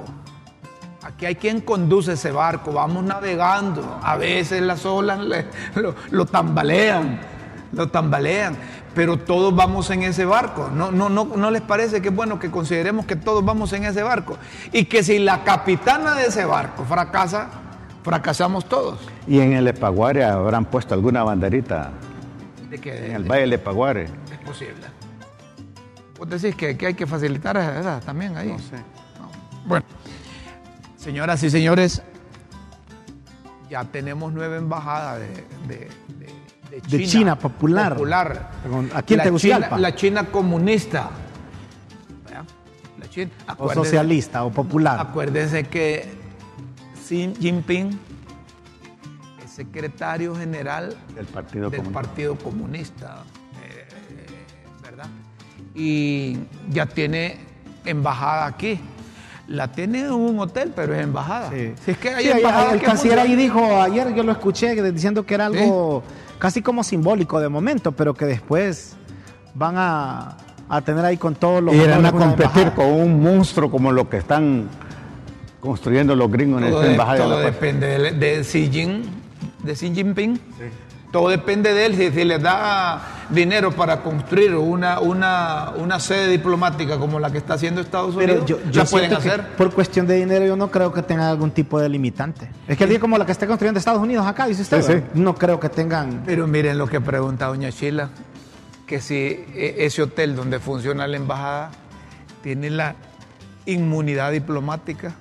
[1.02, 3.98] Aquí hay quien conduce ese barco, vamos navegando.
[4.02, 5.20] A veces las olas
[6.10, 7.20] lo tambalean,
[7.72, 8.56] lo tambalean.
[8.94, 10.68] pero todos vamos en ese barco.
[10.74, 13.84] No, no, no, ¿No les parece que es bueno que consideremos que todos vamos en
[13.84, 14.36] ese barco?
[14.72, 17.48] Y que si la capitana de ese barco fracasa,
[18.02, 18.98] fracasamos todos.
[19.26, 21.92] ¿Y en el Epaguare habrán puesto alguna banderita?
[22.70, 23.06] ¿De qué?
[23.06, 24.04] En el Valle del Epaguare.
[24.04, 24.86] Es posible.
[26.18, 28.48] Vos decís que, que hay que facilitar esa también ahí.
[28.48, 28.76] No sé.
[29.66, 29.84] Bueno,
[30.96, 32.02] señoras y señores,
[33.68, 35.26] ya tenemos nueva embajada de,
[35.66, 37.94] de- de- de De China, popular.
[37.94, 38.50] popular.
[38.94, 39.68] Aquí en la Tegucigalpa.
[39.70, 41.10] China, la China comunista.
[42.98, 43.30] La China.
[43.58, 45.00] O socialista o popular.
[45.00, 46.06] Acuérdense que
[47.08, 47.98] Xi Jinping
[49.64, 52.00] secretario general Del Partido del Comunista.
[52.02, 53.22] Partido Comunista,
[53.62, 53.86] eh,
[54.82, 55.06] ¿verdad?
[55.74, 56.38] Y
[56.70, 57.38] ya tiene
[57.84, 58.80] embajada aquí.
[59.48, 61.50] La tiene en un hotel, pero es embajada.
[61.50, 61.74] Sí.
[61.84, 64.80] Si es que hay Sí, ahí- embajadas el canciller ahí dijo, ayer yo lo escuché
[64.92, 66.02] diciendo que era algo
[66.38, 68.96] casi como simbólico de momento, pero que después
[69.54, 70.36] van a,
[70.68, 71.74] a tener ahí con todos los...
[71.74, 72.74] Irán a honores una competir embajada.
[72.76, 74.68] con un monstruo como lo que están
[75.60, 77.14] construyendo los gringos en esta de- embajada.
[77.16, 77.54] de todo la Paz.
[77.54, 79.02] depende de, de Xi Jin-
[79.62, 80.40] de Xi Jinping.
[81.12, 81.96] Todo depende de él.
[81.96, 87.38] Si, si les da dinero para construir una, una, una sede diplomática como la que
[87.38, 89.44] está haciendo Estados Unidos, Pero yo, yo la pueden hacer.
[89.56, 92.48] por cuestión de dinero yo no creo que tengan algún tipo de limitante.
[92.68, 95.02] Es que así como la que está construyendo Estados Unidos acá, dice usted, Sí, sí.
[95.14, 96.22] no creo que tengan...
[96.24, 98.10] Pero miren lo que pregunta doña Sheila,
[98.86, 101.70] que si e- ese hotel donde funciona la embajada
[102.44, 102.94] tiene la
[103.66, 105.12] inmunidad diplomática,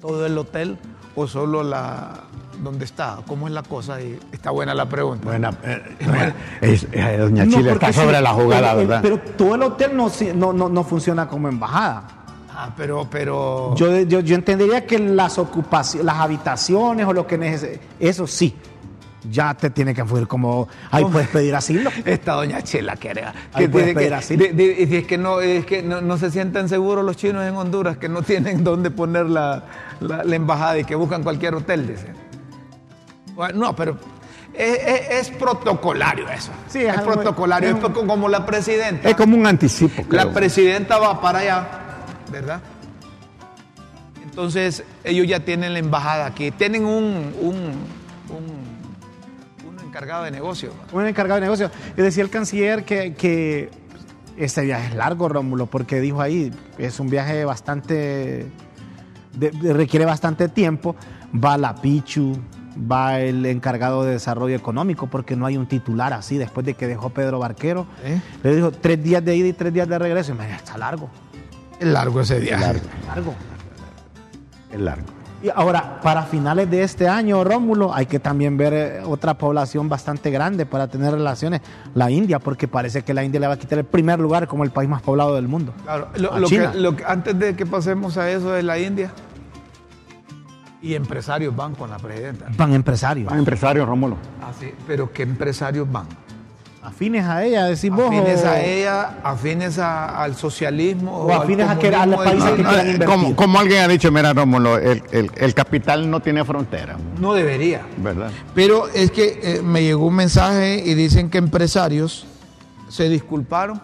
[0.00, 0.78] todo el hotel
[1.16, 2.12] o solo la
[2.62, 5.24] donde está, cómo es la cosa y está buena la pregunta.
[5.28, 5.82] Buena, eh.
[6.62, 9.00] Es- eh, doña No, Chile porque está sí, sobre la jugada, el- ¿verdad?
[9.02, 12.04] Pero todo el hotel no, no, no, no funciona como embajada.
[12.58, 17.36] Ah, pero pero Yo, yo, yo entendería que las ocupaciones, las habitaciones o lo que
[17.36, 18.54] necesite, eso sí,
[19.30, 21.90] ya te tiene que fluir como ahí puedes pedir asilo.
[22.04, 24.44] esta doña Chela que era- que puedes pedir que, asilo.
[24.44, 27.16] de- de- y si es que no es que no, no se sienten seguros los
[27.16, 29.64] chinos en Honduras que no tienen dónde poner la,
[30.00, 32.08] la- la embajada y que buscan cualquier hotel dice
[33.34, 33.96] Bueno, no pero
[34.54, 39.46] es, es- es protocolario eso Sí, es, protocolario es como la presidenta Es como un
[39.46, 40.04] anticipo.
[40.10, 41.68] la presidenta va para allá
[42.30, 42.60] verdad
[44.24, 47.72] entonces ellos ya tienen la embajada aquí tienen un, un
[49.96, 51.70] encargado de negocio Un encargado de negocio.
[51.96, 53.70] Y decía el canciller que, que
[54.36, 58.46] este viaje es largo, Rómulo, porque dijo ahí, es un viaje bastante,
[59.32, 60.94] de- de- requiere bastante tiempo.
[61.34, 62.36] Va la Pichu,
[62.78, 66.86] va el encargado de desarrollo económico, porque no hay un titular así después de que
[66.86, 67.86] dejó Pedro Barquero.
[68.04, 68.20] ¿Eh?
[68.42, 70.32] Le dijo tres días de ida y tres días de regreso.
[70.32, 71.08] Y me dijo, está largo,
[71.80, 72.62] es largo ese viaje
[73.06, 73.34] largo.
[74.72, 75.06] Es largo.
[75.46, 79.88] Y ahora, para finales de este año, Rómulo, hay que también ver eh, otra población
[79.88, 81.60] bastante grande para tener relaciones,
[81.94, 84.64] la India, porque parece que la India le va a quitar el primer lugar como
[84.64, 85.72] el país más poblado del mundo.
[85.84, 89.12] Claro, lo, que, lo que- antes de que pasemos a eso de la India,
[90.82, 92.46] y empresarios van con la presidenta.
[92.56, 94.16] Van empresarios, Ah, empresario, Rómulo.
[94.44, 96.06] Así, pero ¿qué empresarios van?
[96.86, 98.06] Afines a ella, decís vos.
[98.06, 102.16] Afines o- a ella, afines a- al socialismo O al afines a que- a los
[102.24, 103.06] países no, que no, quieran invertir.
[103.16, 107.34] como, como alguien ha dicho, mira, Rómulo, el, el- el capital no tiene frontera, no
[107.34, 107.82] debería.
[107.98, 108.30] ¿verdad?
[108.54, 112.26] Pero es que eh, me llegó un mensaje y dicen que empresarios
[112.88, 113.80] se disculparon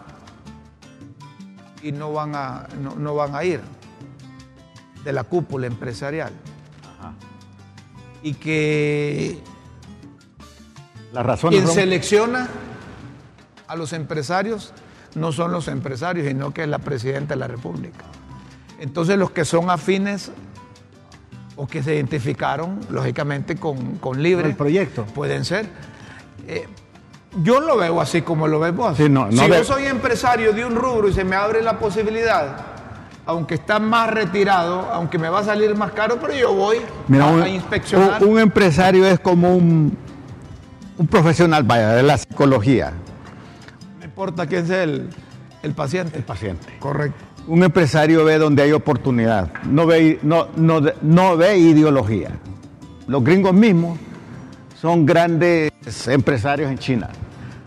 [1.81, 3.59] y no van a, no, no van a ir
[5.03, 6.31] de la cúpula empresarial.
[8.25, 9.39] Y que
[11.11, 12.47] La razón quien selecciona
[13.73, 14.71] a los empresarios
[15.15, 18.05] no son los empresarios, sino que es la presidenta de la República.
[18.79, 20.31] Entonces los que son afines
[21.55, 25.05] o que se identificaron, lógicamente, con, con Libre, Con el proyecto.
[25.05, 25.67] pueden ser.
[26.47, 26.67] Eh,
[27.41, 28.97] yo lo veo así como lo ves vos.
[28.97, 31.77] Sí, no, no si yo soy empresario de un rubro y se me abre la
[31.79, 32.57] posibilidad,
[33.25, 37.25] aunque está más retirado, aunque me va a salir más caro, pero yo voy mira,
[37.25, 38.23] a, un, a inspeccionar.
[38.23, 39.95] un- un empresario es como un,
[40.97, 42.93] un profesional, vaya, de la psicología,
[44.13, 45.09] importa quién sea el,
[45.63, 46.17] el paciente.
[46.17, 46.67] el paciente.
[46.79, 47.17] Correcto.
[47.47, 52.29] Un empresario ve donde hay oportunidad, no ve, no, no, no ve ideología.
[53.07, 53.97] Los gringos mismos
[54.79, 55.71] son grandes
[56.07, 57.09] empresarios en China.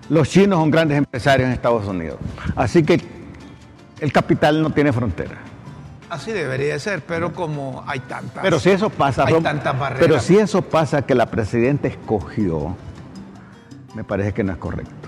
[0.08, 2.16] Los chinos son grandes empresarios en Estados Unidos.
[2.54, 3.00] Así que
[4.00, 5.36] el capital no tiene frontera.
[6.08, 8.40] Así debería ser, pero como hay tantas.
[8.42, 10.06] Pero si eso pasa, Hay tantas barreras.
[10.06, 12.76] pero si eso pasa que la presidenta escogió,
[13.94, 15.05] me parece que no es correcto.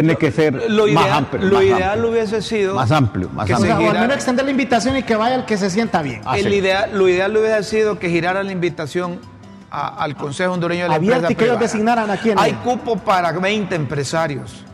[0.00, 1.44] Tiene que ser lo más amplio.
[1.46, 2.10] lo más ideal amplio.
[2.10, 2.74] hubiese sido.
[2.74, 5.36] Más amplio, más que O, se o al menos extender la invitación y que vaya
[5.36, 6.20] el que se sienta bien.
[6.24, 6.54] Ah, el sí.
[6.54, 9.20] ideal, lo ideal hubiese sido que girara la invitación
[9.70, 11.72] a- al Consejo Hondureño de la Abierta Empresa y que ellos Privada.
[11.72, 12.38] designaran a quién.
[12.38, 14.64] Hay cupo para 20 empresarios.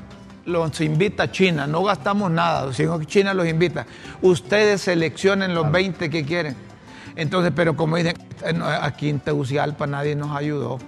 [0.46, 3.86] los invita China, no gastamos nada, sino que China los invita.
[4.20, 6.56] Ustedes seleccionen los 20 que quieren.
[7.14, 10.78] Entonces, pero como dicen, eh, aquí en Tegucigalpa nadie nos ayudó.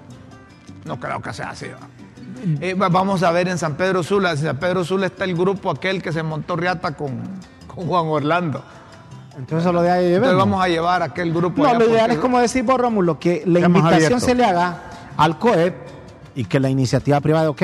[0.84, 1.66] No creo que sea así.
[2.60, 5.70] Eh, vamos a ver en San Pedro Sula, en San Pedro Sula está el grupo
[5.70, 7.22] aquel que se montó riata con,
[7.68, 8.62] Juan Orlando.
[9.38, 11.62] Entonces lo de ahí Entonces vamos a llevar aquel grupo.
[11.62, 14.82] No, lo ideal es como decir vos, Rómulo, que la invitación se le haga
[15.16, 15.74] al COEP
[16.34, 17.62] y que la iniciativa privada, ok,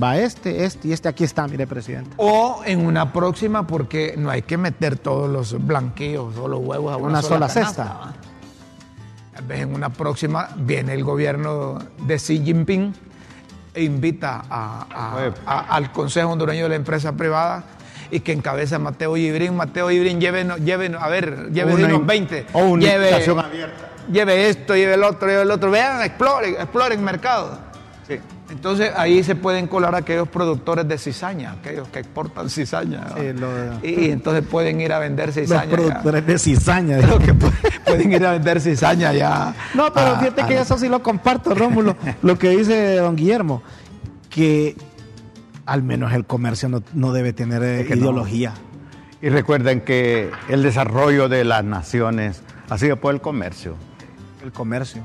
[0.00, 2.10] va este, este y este, aquí está, mire, presidente.
[2.18, 6.92] O en una próxima, porque no hay que meter todos los blanqueos o los huevos
[6.92, 8.14] a una, sola, cesta.
[9.34, 12.92] Tal vez en una próxima viene el gobierno de Xi Jinping
[13.82, 14.44] invita
[15.46, 17.64] al Consejo Hondureño de la Empresa Privada
[18.10, 19.56] y que encabeza Mateo Ibrín.
[19.56, 22.46] Mateo Ibrín, lleve, lleve, a ver, lleve unos 20.
[22.52, 23.90] O una lleve, abierta.
[24.10, 25.70] Lleve esto, lleve el otro, lleve el otro.
[25.70, 27.58] Vean, exploren, exploren mercado.
[28.06, 28.18] Sí.
[28.50, 33.06] Entonces ahí se pueden colar aquellos productores de cizaña, aquellos que exportan cizaña.
[33.82, 35.64] y, entonces pueden ir a vender cizaña.
[35.66, 36.98] Los productores de cizaña.
[37.24, 39.54] que pueden ir a vender cizaña ya.
[39.74, 41.96] No, pero fíjate que eso sí lo comparto, Rómulo.
[42.22, 43.62] lo que dice don Guillermo,
[44.30, 44.76] que
[45.66, 48.54] al menos el comercio no, debe tener eh, ideología.
[49.20, 53.74] Y recuerden que el desarrollo de las naciones ha sido por el comercio.
[54.42, 55.02] El comercio.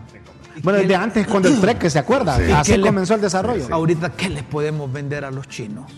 [0.61, 2.37] Bueno, desde antes, cuando el que ¿se acuerda?
[2.59, 3.67] Así comenzó el desarrollo.
[3.71, 5.91] Ahorita, ¿qué les podemos vender a los chinos?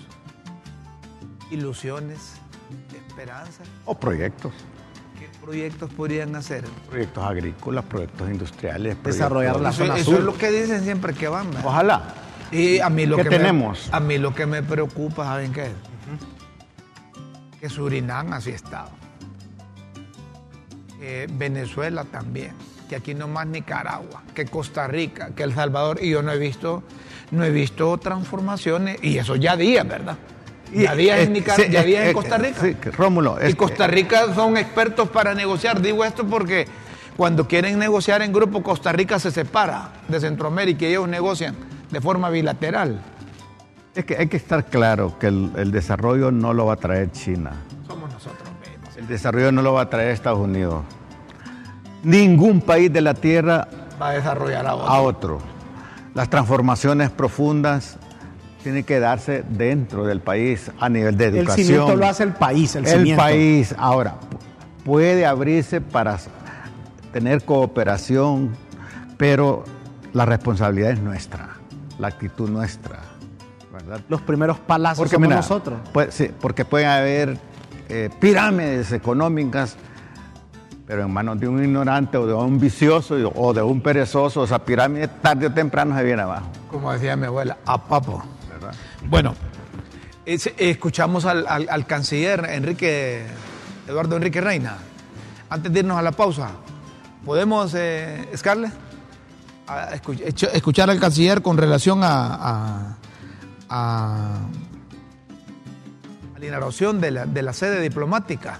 [1.51, 2.33] Ilusiones,
[2.93, 3.67] esperanzas.
[3.85, 4.53] O proyectos.
[5.19, 6.63] ¿Qué proyectos podrían hacer?
[6.89, 8.97] Proyectos agrícolas, proyectos industriales.
[9.03, 11.47] Desarrollar la zona Eso es lo que dicen siempre que van.
[11.63, 12.03] Ojalá.
[12.51, 13.89] Y a mí lo que tenemos?
[13.91, 15.69] a mí lo que me preocupa, ¿saben qué?
[17.59, 18.85] Que Surinam así está.
[21.37, 22.53] Venezuela también
[22.87, 26.83] que aquí nomás Nicaragua, que Costa Rica, que El Salvador, y yo no he visto,
[27.31, 30.17] no he visto transformaciones, y eso ya días, ¿verdad?
[30.73, 32.59] Ya días en, Nicaragua, ya días en Costa Rica.
[32.61, 33.37] Sí, Rómulo.
[33.47, 35.79] y Costa Rica son expertos para negociar.
[35.79, 36.67] Digo esto porque
[37.15, 41.55] cuando quieren negociar en grupo, Costa Rica se separa de Centroamérica y ellos negocian
[41.91, 42.99] de forma bilateral.
[43.93, 47.11] Es que hay que estar claro que el, el desarrollo no lo va a traer
[47.11, 47.53] China.
[47.87, 48.97] Somos nosotros mismos.
[48.97, 50.83] El desarrollo no lo va a traer Estados Unidos
[52.05, 53.67] ningún país de la Tierra
[54.01, 55.39] va a desarrollar a otro.
[56.13, 57.97] Las transformaciones profundas
[58.63, 61.59] tienen que darse dentro del país a nivel de educación.
[61.59, 63.75] El cimiento lo hace el país, el, el país.
[63.77, 64.15] Ahora,
[64.83, 66.17] puede abrirse para
[67.11, 68.55] tener cooperación,
[69.17, 69.65] pero
[70.13, 71.49] la responsabilidad es nuestra,
[71.99, 72.99] la actitud nuestra.
[73.73, 73.99] ¿verdad?
[74.07, 75.79] Los primeros palazos somos nosotros.
[76.09, 77.37] sí, porque pueden haber
[77.89, 79.75] eh, pirámides económicas
[80.85, 84.59] pero en manos de un ignorante o de un vicioso o de un perezoso, esa
[84.59, 86.47] pirámide tarde o temprano se viene abajo.
[86.69, 88.23] Como decía mi abuela, a papo.
[89.07, 89.35] Bueno,
[90.25, 93.25] escuchamos al, canciller Enrique,
[93.87, 94.77] Eduardo Enrique Reina.
[95.49, 96.49] Antes de irnos a la pausa,
[97.23, 98.71] ¿podemos, eh, Scarlett,
[100.53, 102.97] escuchar al canciller con relación a,
[103.69, 104.39] a,
[106.37, 108.59] la inauguración de la, de la sede diplomática?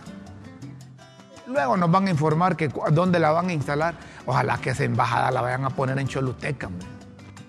[1.47, 3.95] Luego nos van a informar que dónde la van a instalar.
[4.25, 6.69] Ojalá que esa embajada la vayan a poner en Choluteca,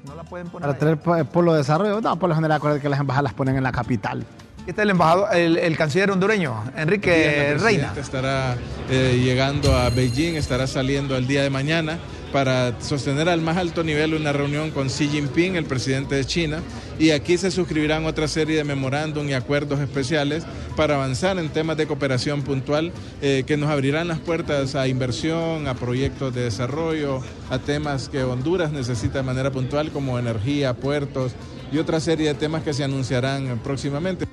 [0.06, 0.68] No la pueden poner.
[0.68, 3.56] Para tener polo de desarrollo, no, por lo general, acuérdense que las embajadas las ponen
[3.56, 4.24] en la capital.
[4.66, 7.92] Este es el embajador, el, canciller hondureño, Enrique Reina.
[7.96, 8.56] Estará
[8.90, 11.98] eh, llegando a Beijing, estará saliendo el día de mañana
[12.32, 16.60] para sostener al más alto nivel una reunión con Xi Jinping, el presidente de China,
[16.98, 20.44] y aquí se suscribirán otra serie de memorándum y acuerdos especiales
[20.76, 25.68] para avanzar en temas de cooperación puntual eh, que nos abrirán las puertas a inversión,
[25.68, 31.32] a proyectos de desarrollo, a temas que Honduras necesita de manera puntual como energía, puertos
[31.72, 34.26] y otra serie de temas que se anunciarán próximamente.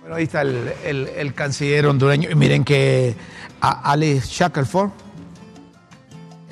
[0.00, 2.30] Bueno, ahí está el, canciller hondureño.
[2.30, 3.14] Y miren que
[3.60, 4.90] Alice Shackelford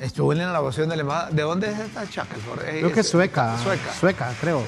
[0.01, 2.61] Estuvo en la elaboración de la ¿De dónde es esta Shackelford?
[2.61, 3.55] Creo que es sueca.
[3.59, 3.93] Sueca.
[3.93, 4.63] Sueca, creo.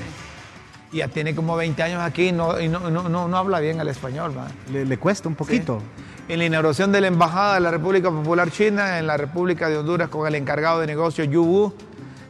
[0.92, 4.36] Y ya tiene como 20 años aquí y no, no, habla bien el español.
[4.72, 5.82] Le, cuesta un poquito.
[6.28, 9.80] En la inauguración de la Embajada de la República Popular China en la República de
[9.80, 11.74] Honduras con el encargado de negocios Yu Wu,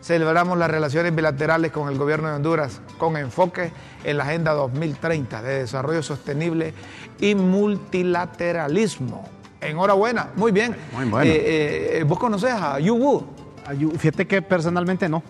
[0.01, 3.73] celebramos las relaciones bilaterales con el gobierno de Honduras con enfoque
[4.05, 6.73] en la Agenda 2030 de Desarrollo Sostenible
[7.19, 10.75] y Multilateralismo Enhorabuena, muy bien.
[10.93, 11.29] Muy bueno.
[11.29, 13.23] Eh, eh, ¿Vos conoces a Yu
[13.97, 15.23] Fíjate que personalmente no.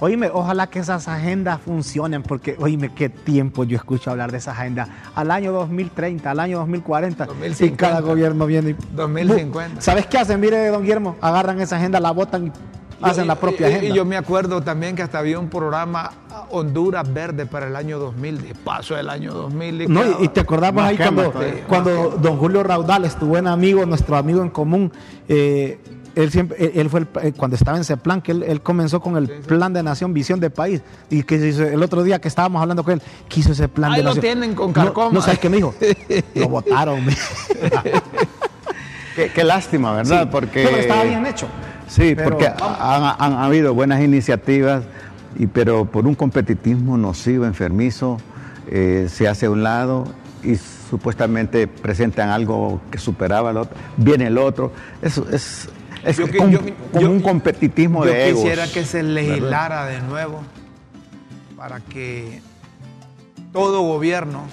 [0.00, 4.58] Oíme, ojalá que esas agendas funcionen, porque oíme, qué tiempo yo escucho hablar de esas
[4.58, 4.88] agendas.
[5.14, 8.76] Al año 2030, al año 2040, 2050, y cada gobierno viene y...
[8.94, 9.80] 2050.
[9.80, 10.40] ¿Sabes qué hacen?
[10.40, 12.52] Mire, don Guillermo, agarran esa agenda, la votan y
[13.02, 13.86] hacen la propia agenda.
[13.86, 16.10] Y yo me acuerdo también que hasta había un programa
[16.50, 19.82] Honduras verde para el año 2000, de paso del año 2000.
[19.82, 21.64] Y, No, y, y te acordamos ahí cuando, todavía.
[21.68, 24.92] cuando don Julio Raudales, tu buen amigo, nuestro amigo en común,
[25.28, 25.78] eh,
[26.16, 29.00] él siempre, él, fue el- eh, cuando estaba en ese plan, que él, él comenzó
[29.00, 32.26] con el plan de nación, visión de país, y que hizo- el otro día que
[32.26, 34.22] estábamos hablando con él, quiso ese plan Ahí de lo nación.
[34.22, 35.12] tienen con carcoma.
[35.12, 35.72] No, sabes qué me dijo,
[36.34, 37.06] lo votaron.
[39.16, 40.28] Qué, qué lástima, ¿verdad?
[40.30, 41.48] Porque Pero estaba bien hecho.
[41.90, 44.84] Sí, Pero porque han, han habido buenas iniciativas,
[45.36, 48.18] y, pero por un competitismo nocivo, enfermizo,
[48.68, 50.04] eh, se hace a un lado
[50.44, 54.72] y supuestamente presentan algo que superaba al otro, viene el otro.
[55.02, 55.68] Eso es,
[56.04, 56.60] es Yo yo-
[57.00, 58.42] yo- un competitismo Yo de egos.
[58.42, 60.42] quisiera que se legislara de nuevo
[61.56, 62.40] para que
[63.52, 64.44] todo gobierno,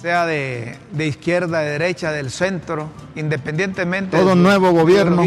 [0.00, 5.24] sea de, de izquierda, de derecha, del centro, independientemente Todo de su nuevo gobierno.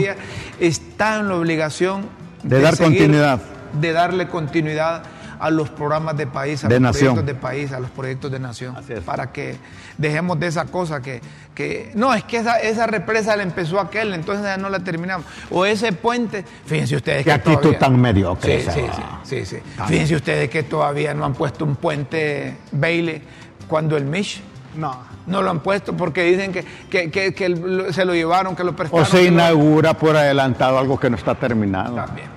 [0.60, 2.05] está en la obligación
[2.43, 3.41] De dar continuidad.
[3.73, 5.03] de darle continuidad
[5.39, 7.15] a los programas de país, a De los nación.
[7.15, 8.99] proyectos de país, a los proyectos de nación, Así es.
[9.01, 9.57] para que
[9.97, 11.19] dejemos de esa cosa que,
[11.55, 15.25] que no, es que esa, esa represa la empezó aquel, entonces ya no la terminamos.
[15.49, 18.71] O ese puente, fíjense ustedes Qué que actitud todavía- tan mediocre Sí, esa.
[18.71, 18.81] sí,
[19.23, 19.57] sí, sí, sí.
[19.88, 23.21] Fíjense ustedes que todavía no han puesto un puente Bailey
[23.67, 24.43] cuando el Mish
[24.75, 24.97] No.
[25.27, 29.05] no lo han puesto porque dicen que, que, que- se lo llevaron, que lo prestaron.
[29.05, 31.95] O se lo- inaugura por adelantado algo que no está terminado.
[31.95, 32.27] También.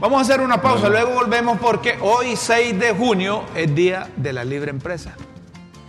[0.00, 4.32] Vamos a hacer una pausa, luego volvemos porque hoy 6 de junio es día de
[4.32, 5.12] la libre empresa.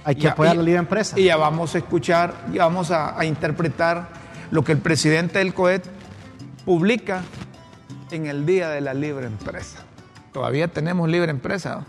[0.03, 1.19] Hay que Ya- apoyar y- la libre empresa.
[1.19, 4.08] Y ya vamos a escuchar, ya vamos a, a interpretar
[4.51, 5.86] lo que el presidente del COET
[6.65, 7.21] publica
[8.12, 9.79] en el día de la libre empresa.
[10.31, 11.86] Todavía tenemos libre empresa.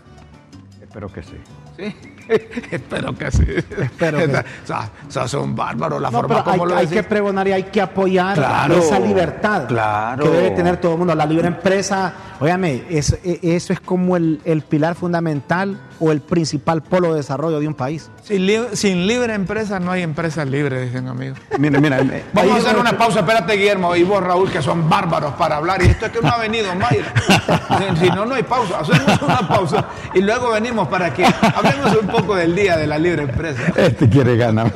[0.81, 1.35] Espero que sí.
[1.77, 1.95] Sí,
[2.71, 3.45] espero que sí.
[3.79, 6.77] Espero que- O sea, o sea, son bárbaros la No, forma pero hay, como lo
[6.77, 10.23] hay que pregonar y hay que apoyar Claro, esa libertad claro.
[10.23, 11.15] que debe tener todo el mundo.
[11.15, 12.99] La libre empresa, óyame, e-
[13.43, 17.73] eso es como el, el pilar fundamental o el principal polo de desarrollo de un
[17.73, 18.09] país.
[18.23, 21.39] Sin, li- sin libre empresa no hay empresas libres, dicen amigos.
[21.57, 24.61] Mira, mira, eh, Vamos ahí- a hacer una pausa, espérate Guillermo y vos Raúl, que
[24.61, 25.81] son bárbaros para hablar.
[25.81, 27.13] Y esto es que no ha venido Mayra.
[27.99, 28.79] Si no, no hay pausa.
[28.79, 32.97] Hacemos una pausa y luego venimos para que hablemos un poco del día de la
[32.97, 33.61] libre empresa.
[33.75, 34.71] Este quiere ganar.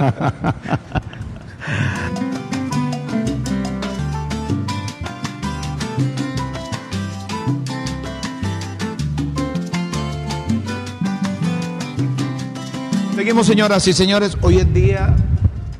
[13.22, 14.36] Seguimos, señoras y señores.
[14.42, 15.16] Hoy es día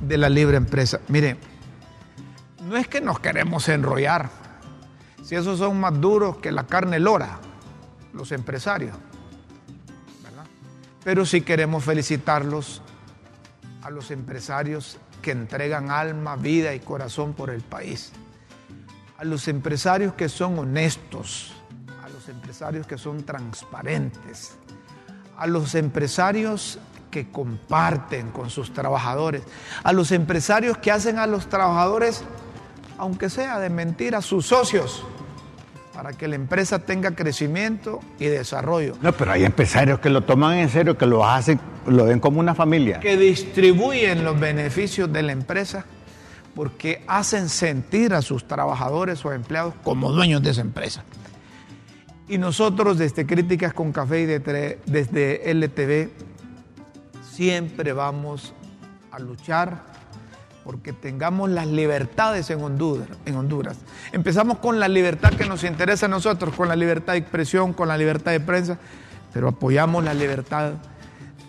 [0.08, 1.00] de la libre empresa.
[1.08, 1.38] Mire,
[2.64, 4.30] no es que nos queremos enrollar.
[5.24, 7.40] Si esos son más duros que la carne lora,
[8.14, 8.96] los empresarios.
[10.22, 10.44] ¿verdad?
[11.04, 12.84] Pero sí queremos felicitarlos
[13.82, 18.12] a los empresarios que entregan alma, vida y corazón por el país.
[19.18, 21.54] A los empresarios que son honestos,
[22.06, 24.58] a los empresarios que son transparentes,
[25.36, 26.78] a los empresarios
[27.12, 29.44] que comparten con sus trabajadores,
[29.84, 32.24] a los empresarios que hacen a los trabajadores,
[32.98, 35.04] aunque sea de mentira, sus socios,
[35.94, 40.58] para que la empresa tenga crecimiento y desarrollo, No, pero hay empresarios que lo toman
[40.58, 43.00] en serio, que lo hacen, lo ven como una familia.
[43.02, 45.86] que distribuyen los beneficios de la empresa,
[46.56, 51.04] porque hacen sentir a sus trabajadores o empleados como dueños de esa empresa.
[52.28, 56.10] Y nosotros desde Críticas con Café y de- desde LTV
[57.32, 58.54] siempre vamos
[59.12, 59.84] a luchar
[60.64, 63.78] porque tengamos las libertades en Honduras, en Honduras.
[64.12, 67.88] Empezamos con la libertad que nos interesa a nosotros, con la libertad de expresión, con
[67.88, 68.78] la libertad de prensa,
[69.34, 70.74] pero apoyamos la libertad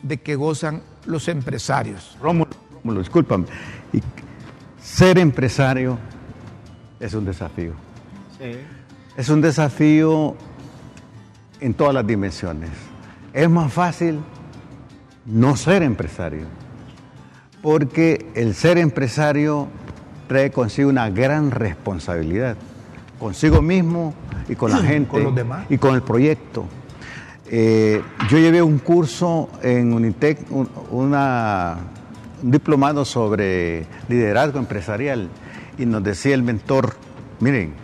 [0.02, 2.16] de que gozan los empresarios.
[2.22, 3.46] Rómulo, Rómulo, discúlpame.
[3.92, 4.02] Y
[4.80, 5.98] ser empresario
[6.98, 7.74] es un desafío.
[9.16, 10.36] Es un desafío
[11.60, 12.70] en todas las dimensiones.
[13.32, 14.20] Es más fácil
[15.26, 16.46] no ser empresario,
[17.62, 19.68] porque el ser empresario
[20.28, 22.56] trae consigo una gran responsabilidad,
[23.18, 24.14] consigo mismo
[24.48, 25.66] y con la gente, Con los demás.
[25.70, 26.64] y con el proyecto.
[27.54, 31.76] Eh, yo llevé un curso en Unitec, un, una-
[32.42, 35.28] un diplomado sobre liderazgo empresarial,
[35.78, 36.94] y nos decía el mentor,
[37.40, 37.74] miren,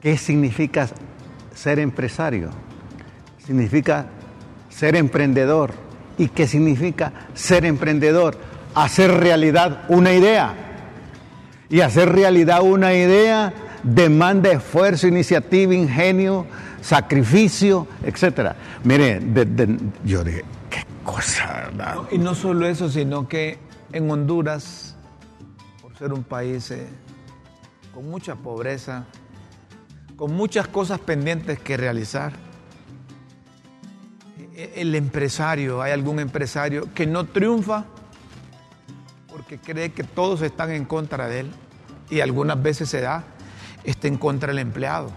[0.00, 0.88] ¿qué significa
[1.54, 2.50] ser empresario?
[3.46, 4.06] Significa
[4.70, 5.72] ser emprendedor.
[6.22, 8.38] ¿Y qué significa ser emprendedor?
[8.76, 10.54] Hacer realidad una idea.
[11.68, 13.52] Y hacer realidad una idea
[13.82, 16.46] demanda esfuerzo, iniciativa, ingenio,
[16.80, 18.52] sacrificio, etc.
[18.84, 19.20] Mire,
[20.04, 21.96] yo dije, qué cosa, ¿verdad?
[22.12, 23.58] Y no solo eso, sino que
[23.92, 24.94] en Honduras,
[25.82, 26.86] por ser un país eh,
[27.92, 29.06] con mucha pobreza,
[30.14, 32.32] con muchas cosas pendientes que realizar,
[34.54, 37.84] el empresario, hay algún empresario que no triunfa
[39.28, 41.50] porque cree que todos están en contra de él
[42.10, 43.24] y algunas veces se da,
[43.84, 45.10] está en contra del empleado,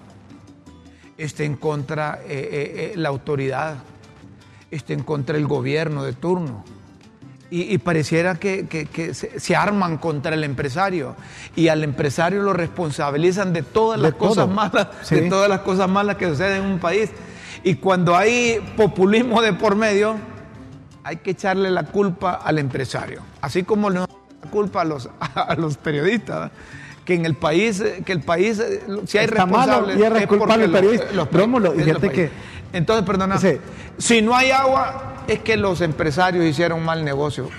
[1.18, 3.76] está en contra eh, eh, eh, la autoridad,
[4.72, 6.64] está en contra del gobierno de turno.
[7.52, 8.66] Y, pareciera que,
[9.14, 11.16] se, arman contra el empresario
[11.56, 16.18] y al empresario lo responsabilizan de todas las cosas malas, de todas las cosas malas
[16.18, 17.12] que suceden en un país.
[17.66, 20.18] Y cuando hay populismo de por medio,
[21.04, 23.24] hay que echarle la culpa al empresario.
[23.42, 24.08] Así como le la
[24.52, 26.52] culpa a los, a los periodistas
[27.06, 28.64] que en el país, que el país,
[29.08, 31.28] si hay responsables, y es, es porque los, los,
[32.12, 32.30] que
[32.72, 33.40] entonces, perdona,
[33.98, 37.50] si no hay agua, es que los empresarios hicieron mal negocio.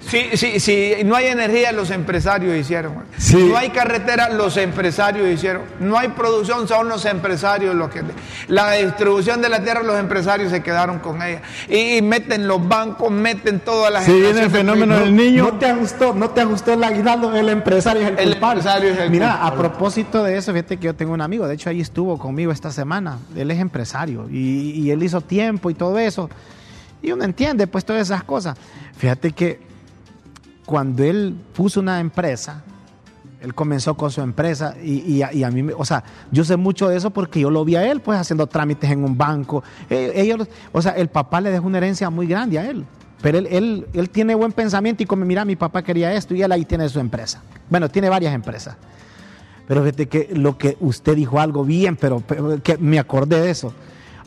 [0.00, 2.94] Si, si, si, no hay energía, los empresarios hicieron.
[3.16, 5.62] Si no hay carretera, los empresarios hicieron.
[5.80, 8.02] No hay producción, son los empresarios los que...
[8.48, 11.42] La distribución de la tierra, los empresarios se quedaron con ella.
[11.68, 14.04] Y, meten los bancos, meten todas las...
[14.04, 15.44] Si viene el fenómeno del niño...
[15.44, 18.98] No te ajustó, no te ajustó el aguinaldo, el empresario es el, el Empresario es
[18.98, 21.80] el Mira, a propósito de eso, fíjate que yo tengo un amigo, de hecho ahí
[21.80, 23.18] estuvo conmigo esta semana.
[23.36, 26.30] Él es empresario y, y él hizo tiempo y todo eso.
[27.06, 28.58] Y uno entiende pues todas esas cosas.
[28.96, 29.60] Fíjate que
[30.64, 32.64] cuando él puso una empresa,
[33.40, 36.02] él comenzó con su empresa y, a, mí, o sea,
[36.32, 39.04] yo sé mucho de eso porque yo lo vi a él pues haciendo trámites en
[39.04, 39.62] un banco.
[39.88, 42.84] Eh, ellos, o sea, el papá le dejó una herencia muy grande a él.
[43.22, 46.50] Pero él, él, tiene buen pensamiento y como, mira, mi papá quería esto y él
[46.50, 47.40] ahí tiene su empresa.
[47.70, 48.76] Bueno, tiene varias empresas.
[49.68, 52.20] Pero fíjate que lo que usted dijo algo bien, pero
[52.64, 53.72] que me acordé de eso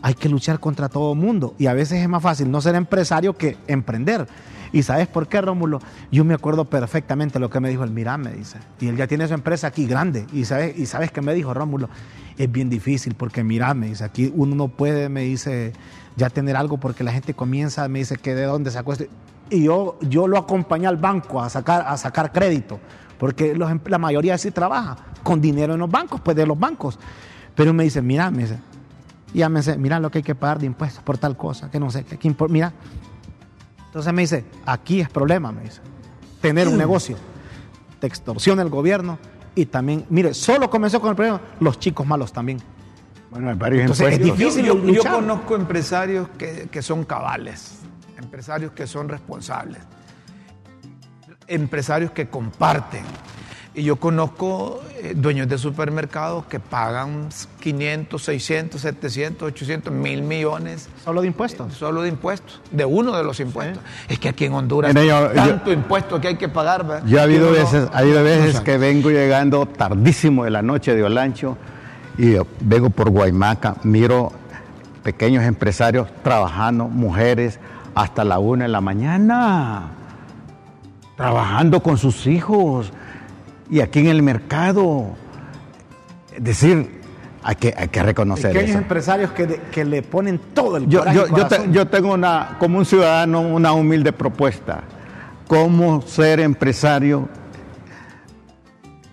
[0.02, 1.56] hay que luchar contra todo mundo.
[1.58, 4.28] Y a veces es más fácil no ser empresario que emprender.
[4.72, 5.82] ¿Y sabes por qué, Rómulo?
[6.12, 8.60] Yo me acuerdo perfectamente lo que me dijo el Mirán, me dice.
[8.80, 10.28] Y él ya tiene su empresa aquí grande.
[10.32, 11.90] Y sabes, y sabes qué me dijo, Rómulo,
[12.38, 15.74] es bien difícil porque Mirán, me dice, aquí uno no puede, me dice,
[16.16, 19.06] ya tener algo porque la gente comienza, me dice que de dónde sacó esto.
[19.50, 22.80] Y yo, yo lo acompañé al banco a sacar, a sacar crédito,
[23.18, 27.00] porque em, la mayoría sí trabaja con dinero en los bancos, pues de los bancos.
[27.56, 28.60] Pero me dice, mira, me dice,
[29.34, 31.70] y ya me dice, mira lo que hay que pagar de impuestos por tal cosa,
[31.70, 32.74] que no sé, que mira.
[33.86, 35.82] Entonces me dice, aquí es problema, me dice,
[36.42, 37.18] tener un negocio.
[38.00, 39.18] Te extorsiona el gobierno
[39.56, 42.60] y también, mire, solo comenzó con el problema, los chicos malos también.
[43.32, 47.80] Bueno, hay varios Entonces, Es difícil yo, yo, conozco empresarios que, que son cabales,
[48.18, 49.82] empresarios que son responsables,
[51.48, 53.04] empresarios que comparten
[53.80, 57.30] y yo conozco eh, dueños de supermercados que pagan
[57.62, 60.90] 500, 600, 700, 800, mil millones.
[61.04, 61.74] ¿Solo de impuestos?
[61.74, 63.82] solo de impuestos, de uno de los impuestos.
[64.10, 67.04] Es que aquí en Honduras hay tanto impuesto que hay que pagar.
[67.06, 71.04] Yo ha habido veces, ha habido veces que vengo llegando tardísimo de la noche de
[71.04, 71.58] Olancho
[72.18, 74.34] y vengo por Guaymaca, miro
[75.04, 77.60] pequeños empresarios trabajando, mujeres,
[77.96, 79.88] hasta la una de la mañana,
[81.16, 82.92] trabajando con sus hijos
[83.70, 85.16] y aquí en el mercado.
[86.36, 87.00] Es decir,
[87.44, 91.26] hay que, hay que reconocer Pequeños empresarios que, que, le ponen todo el yo, yo,
[91.72, 94.84] yo, tengo una, como un ciudadano una humilde propuesta.
[95.48, 97.28] ¿Cómo ser empresario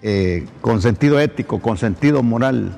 [0.03, 2.77] eh, con sentido ético, con sentido moral?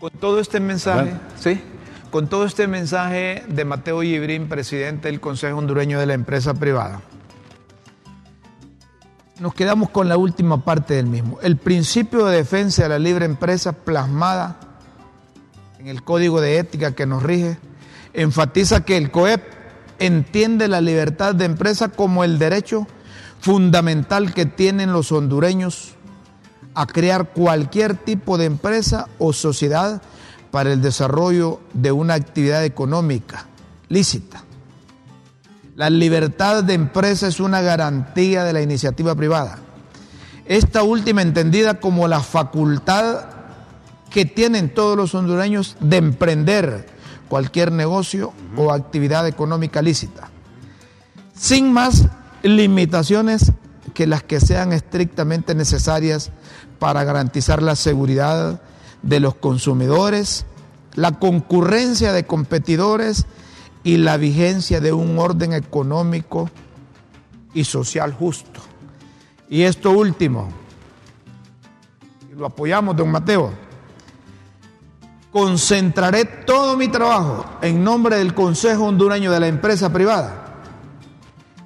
[0.00, 1.60] Con todo este mensaje, ¿sí?
[2.10, 7.00] Con todo este mensaje de Mateo Yibrín, presidente del Consejo Hondureño de la Empresa Privada
[9.38, 11.38] nos quedamos con la última parte del mismo.
[11.42, 14.58] El principio de defensa de la libre empresa plasmada
[15.78, 17.58] en el código de ética que nos rige
[18.14, 19.42] enfatiza que el COEP
[19.98, 22.86] entiende la libertad de empresa como el derecho
[23.40, 25.94] fundamental que tienen los hondureños
[26.74, 30.02] a crear cualquier tipo de empresa o sociedad
[30.50, 33.46] para el desarrollo de una actividad económica
[33.88, 34.45] lícita
[35.76, 39.58] la libertad de empresa es una garantía de la iniciativa privada.
[40.46, 43.26] Esta última entendida como la facultad
[44.08, 46.86] que tienen todos los hondureños de emprender
[47.28, 50.30] cualquier negocio o actividad económica lícita,
[51.34, 52.06] sin más
[52.42, 53.52] limitaciones
[53.92, 56.30] que las que sean estrictamente necesarias
[56.78, 58.62] para garantizar la seguridad
[59.02, 60.46] de los consumidores,
[60.94, 63.26] la concurrencia de competidores
[63.86, 66.50] y la vigencia de un orden económico
[67.54, 68.60] y social justo.
[69.48, 70.48] Y esto último,
[72.36, 73.52] lo apoyamos, don Mateo,
[75.30, 80.64] concentraré todo mi trabajo en nombre del Consejo Hondureño de la Empresa Privada,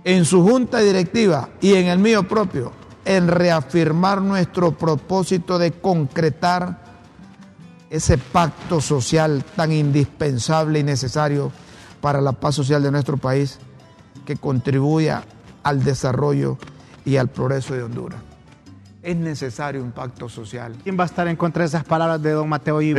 [0.04, 2.70] en su junta directiva y en el mío propio,
[3.06, 6.84] en reafirmar nuestro propósito de concretar
[7.88, 11.50] ese pacto social tan indispensable y necesario
[12.00, 13.58] para la paz social de nuestro país
[14.24, 15.22] que contribuya
[15.62, 16.58] al desarrollo
[17.04, 18.20] y al progreso de Honduras.
[19.02, 20.74] Es necesario un pacto social.
[20.82, 22.94] ¿Quién va a estar en contra de esas palabras de don Mateo y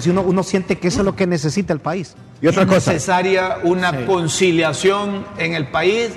[0.00, 2.14] Si uno, uno, siente que eso es lo que necesita el país.
[2.42, 2.92] Y otra es cosa.
[2.92, 6.10] necesaria una conciliación en el país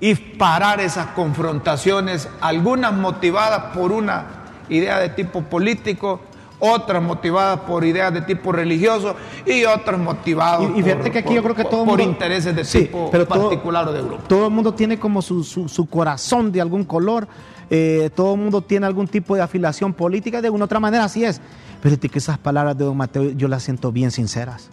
[0.00, 4.26] y parar esas confrontaciones, algunas motivadas por una
[4.68, 6.20] idea de tipo político,
[6.58, 11.42] otras motivadas por ideas de tipo religioso y otras motivadas y, por, que aquí yo
[11.42, 14.22] creo que todo por intereses de tipo particular o de grupo.
[14.28, 17.28] Todo el mundo tiene como su, su, corazón de algún color,
[17.70, 21.24] eh, todo el mundo tiene algún tipo de afiliación política, de alguna otra manera así
[21.24, 21.40] es.
[21.82, 24.70] Pero es que esas palabras de don Mateo yo las siento bien sinceras.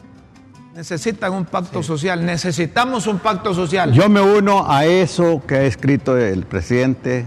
[0.76, 3.92] Necesitan un pacto social, necesitamos un pacto social.
[3.92, 7.26] Yo me uno a eso que ha escrito el presidente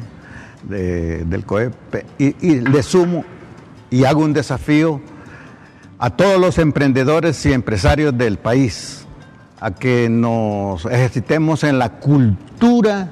[0.65, 1.75] del COEP
[2.19, 3.25] y, y le sumo
[3.91, 5.01] y hago un desafío
[5.99, 9.07] a todos los emprendedores y empresarios del país
[9.61, 13.09] a que nos ejercitemos en la cultura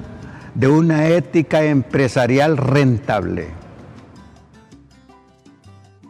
[0.53, 3.49] de una ética empresarial rentable.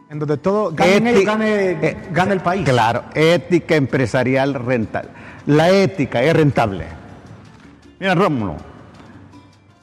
[0.08, 2.64] En donde todo gane, eh, gane, el país.
[2.64, 5.10] Claro, ética empresarial rentable.
[5.46, 6.86] La ética es rentable.
[7.98, 8.56] Mira Rómulo,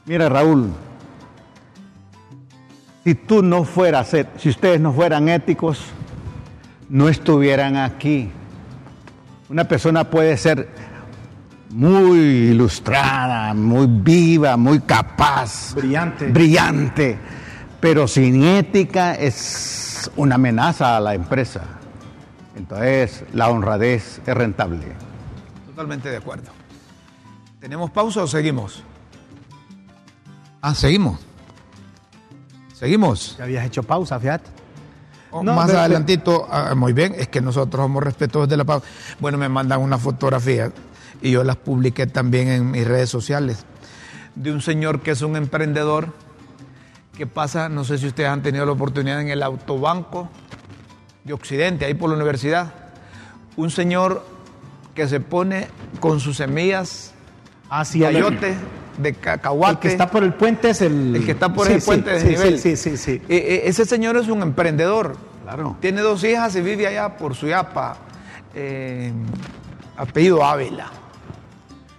[0.06, 0.70] mira Raúl,
[3.04, 5.84] si tú no fueras, si ustedes no fueran éticos,
[6.88, 8.30] no estuvieran aquí.
[9.50, 10.68] Una persona puede ser
[11.70, 17.18] muy ilustrada, muy viva, muy capaz, brillante, brillante,
[17.78, 21.62] pero sin ética es una amenaza a la empresa.
[22.56, 24.86] Entonces, la honradez es rentable.
[25.66, 26.50] Totalmente de acuerdo.
[27.60, 28.82] ¿Tenemos pausa o seguimos?
[30.62, 31.33] Ah, seguimos.
[32.84, 33.36] Seguimos.
[33.38, 34.50] Ya habías hecho pausa, fíjate.
[35.30, 38.86] Oh, más adelantito, ah, muy bien, es que nosotros somos respetuosos de la pausa.
[39.20, 40.70] Bueno, me mandan una fotografía
[41.22, 43.64] y yo las publiqué también en mis redes sociales
[44.34, 46.12] de un señor que es un emprendedor
[47.16, 50.28] que pasa, no sé si ustedes han tenido la oportunidad en el autobanco
[51.24, 52.74] de Occidente, ahí por la universidad.
[53.56, 54.26] Un señor
[54.94, 55.68] que se pone
[56.00, 57.14] con sus semillas
[57.70, 58.56] hacia ayote
[58.98, 59.72] de cacahuate.
[59.72, 61.16] El que está por el puente es el.
[61.16, 62.58] El que está por el puente de nivel.
[62.58, 63.22] Sí, sí, sí.
[63.28, 65.16] Eh, eh, ese señor es un emprendedor.
[65.42, 65.76] Claro.
[65.80, 67.96] Tiene dos hijas y vive allá por Suyapa.
[68.54, 69.12] Eh,
[69.96, 70.90] apellido Ávila.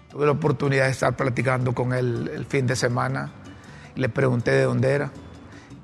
[0.09, 3.31] Tuve la oportunidad de estar platicando con él el fin de semana.
[3.95, 5.11] Le pregunté de dónde era.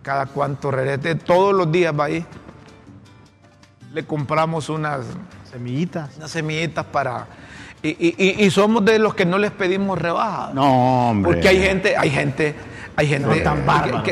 [0.02, 1.16] Cada cuánto regresé.
[1.16, 2.26] Todos los días va ahí.
[3.94, 5.06] Le compramos unas
[5.52, 6.16] semillitas.
[6.18, 7.28] Unas semillitas para
[7.84, 10.52] y, somos de los que no les pedimos rebaja.
[10.54, 11.34] No, hombre.
[11.34, 12.56] Porque hay gente, hay gente,
[12.96, 13.44] hay gente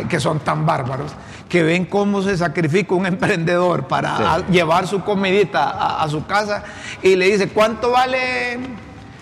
[0.10, 1.12] que, son tan bárbaros
[1.48, 6.64] que ven cómo se sacrifica un emprendedor para llevar su comidita a, su casa
[7.04, 8.58] y le dice, ¿cuánto vale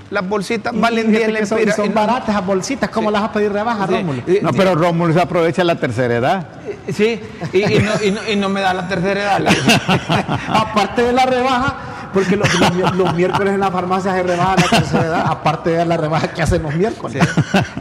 [0.09, 0.73] las bolsitas?
[0.73, 1.75] Valen 10 lempiras.
[1.75, 4.23] Son, son baratas las bolsitas, ¿cómo las vas a pedir rebaja, Rómulo?
[4.41, 6.47] No, pero Rómulo se aprovecha la tercera edad.
[6.93, 7.19] Sí,
[7.51, 9.45] y, no, y no me da la tercera edad.
[10.47, 15.25] Aparte de la rebaja porque los, miércoles en la farmacia se rebaja la tercera edad,
[15.27, 17.27] aparte de la rebaja que hacen los miércoles.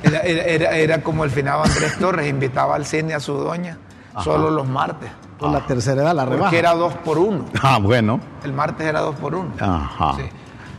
[0.03, 3.79] Era, como el finado Andrés Torres, invitaba al cine a su doña
[4.23, 5.11] solo los martes.
[5.39, 6.45] Con la tercera edad, la rebaja.
[6.45, 7.45] Porque era dos por uno.
[7.63, 8.21] Ah, bueno.
[8.43, 9.53] El martes era dos por uno.
[9.61, 10.15] Ajá.
[10.17, 10.23] Sí.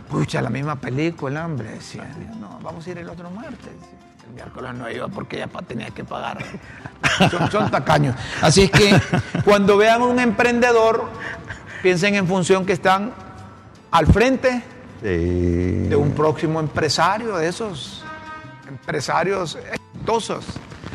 [0.10, 1.72] Pucha, la misma película, hombre.
[1.72, 2.08] Decía,
[2.40, 3.70] no, vamos a ir el otro martes.
[4.28, 6.40] El miércoles no iba porque ya tenía que pagar.
[7.30, 8.16] Son, son tacaños.
[8.42, 9.00] Así es que
[9.46, 11.06] cuando vean un emprendedor,
[11.84, 13.14] piensen en función que están
[13.92, 14.64] al frente
[15.02, 18.04] de un próximo empresario, de esos
[18.68, 20.46] empresarios exitosos.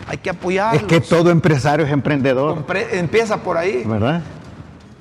[0.09, 0.83] Hay que apoyarlos.
[0.83, 2.65] Es que todo empresario es emprendedor.
[2.93, 3.85] empieza por ahí.
[3.87, 4.23] ¿Verdad?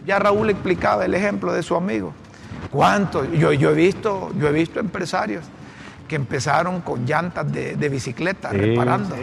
[0.06, 2.14] Ya Raúl explicaba el ejemplo de su amigo.
[2.72, 3.26] ¿Cuánto?
[3.26, 5.44] Yo, yo, he, visto, yo he visto empresarios
[6.08, 9.16] que empezaron con llantas de, bicicleta, reparando.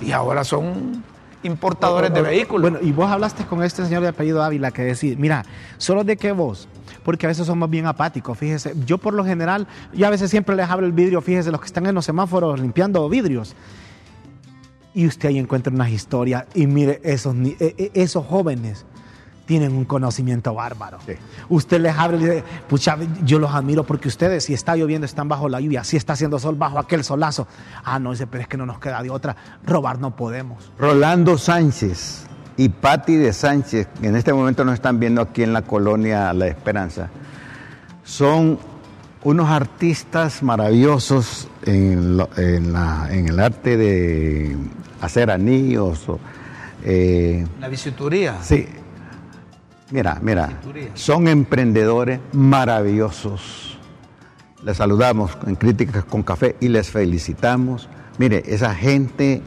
[0.00, 1.02] Y ahora son
[1.42, 2.70] importadores de vehículos.
[2.70, 5.44] Bueno, y vos hablaste con este señor de apellido Ávila que decía, mira,
[5.76, 6.68] solo de que vos
[7.02, 8.74] porque a veces somos bien apáticos, fíjese.
[8.86, 11.66] Yo por lo general, y a veces siempre les abro el vidrio, fíjese, los que
[11.66, 13.54] están en los semáforos limpiando vidrios.
[14.94, 18.84] Y usted ahí encuentra unas historias y mire, esos, e, e, esos jóvenes
[19.48, 20.98] tienen un conocimiento bárbaro.
[21.48, 25.26] Usted les abre y dice, pucha, yo los admiro porque ustedes, si está lloviendo, están
[25.26, 27.48] bajo la lluvia, si está haciendo sol, bajo aquel solazo.
[27.82, 30.70] Ah, no, dice, pero es que no nos queda de otra, robar no podemos.
[30.78, 32.27] Rolando Sánchez
[32.58, 36.32] y Patti de Sánchez, que en este momento nos están viendo aquí en la colonia
[36.32, 37.08] La Esperanza,
[38.02, 38.58] son
[39.22, 44.56] unos artistas maravillosos en, el arte de
[45.00, 46.04] hacer anillos.
[46.84, 48.38] Eh, la bisutería.
[48.42, 48.66] Sí.
[49.90, 50.60] Mira, mira,
[50.94, 53.78] son emprendedores maravillosos.
[54.64, 57.88] Les saludamos en Críticas con Café y les felicitamos.
[58.18, 59.42] Mire, esa gente,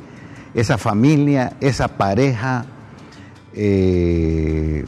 [0.53, 2.66] esa familia, esa pareja
[3.54, 4.86] eh,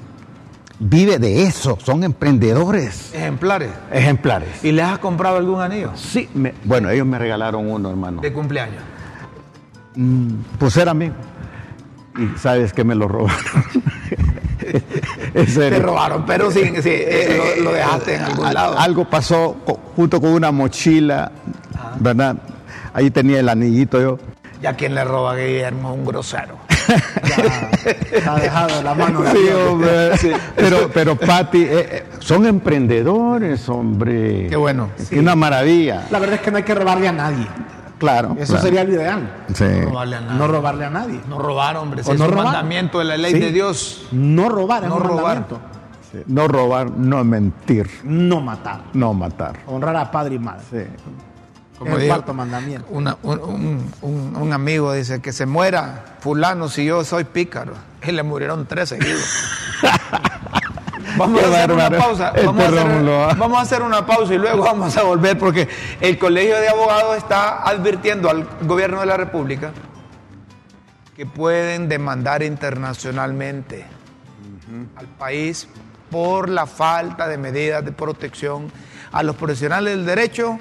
[0.79, 3.13] vive de eso, son emprendedores.
[3.13, 3.69] Ejemplares.
[3.91, 4.63] Ejemplares.
[4.63, 5.91] ¿Y les has comprado algún anillo?
[5.95, 8.21] Sí, me- bueno, ellos me regalaron uno, hermano.
[8.21, 8.81] De cumpleaños.
[9.95, 10.27] Mm,
[10.59, 11.11] Pues era mío.
[12.17, 13.39] Y sabes que me lo robaron.
[15.33, 18.77] Te robaron, pero sí, sí, eh, lo, lo dejaste en algún Al- lado.
[18.79, 19.55] Algo pasó
[19.95, 21.31] junto con una mochila,
[21.99, 22.37] ¿verdad?
[22.93, 24.19] Ahí tenía el anillito yo.
[24.61, 26.57] Ya quien le roba a Guillermo un grosero.
[26.87, 27.79] Ya
[28.11, 29.21] está dejado de la mano.
[29.21, 30.11] de Sí, hombre.
[30.55, 34.47] Pero, pero Pati, eh, eh, son emprendedores, hombre.
[34.49, 34.89] Qué bueno.
[35.09, 36.07] Qué una maravilla.
[36.11, 37.47] La verdad es que no hay que robarle a nadie.
[37.99, 38.35] Claro.
[38.37, 38.63] Eso claro.
[38.65, 39.45] sería lo ideal.
[39.53, 39.63] Sí.
[39.63, 40.37] No robarle a nadie.
[40.37, 41.19] No robarle a nadie.
[41.29, 42.03] No robar, hombre.
[42.03, 42.45] Si O es no un robar.
[42.47, 43.39] mandamiento de la ley Sí.
[43.39, 44.07] de Dios.
[44.11, 45.23] No robar es No un robar.
[45.39, 45.59] mandamiento.
[46.11, 46.17] Sí.
[46.27, 48.81] No robar, no mentir, No matar.
[48.93, 49.53] no matar.
[49.67, 50.61] Honrar a padre y madre.
[50.69, 50.77] Sí.
[51.83, 52.87] Como el cuarto mandamiento.
[52.89, 57.73] una- un, un- un- un amigo dice que se muera fulano si yo soy pícaro.
[58.05, 59.23] Y le murieron tres seguidos.
[61.17, 62.03] Vamos a hacer una bárbaro.
[62.03, 62.29] pausa.
[62.35, 63.35] Este a, hacer, ¿ah?
[63.37, 65.67] vamos a hacer una pausa y luego vamos a volver porque
[66.01, 69.71] el Colegio de Abogados está advirtiendo al gobierno de la República
[71.15, 73.85] que pueden demandar internacionalmente
[74.95, 75.67] al país
[76.09, 78.71] por la falta de medidas de protección
[79.11, 80.57] a los profesionales del derecho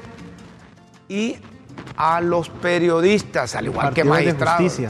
[1.12, 1.36] y
[1.96, 4.80] a los periodistas, al igual que de magistrados,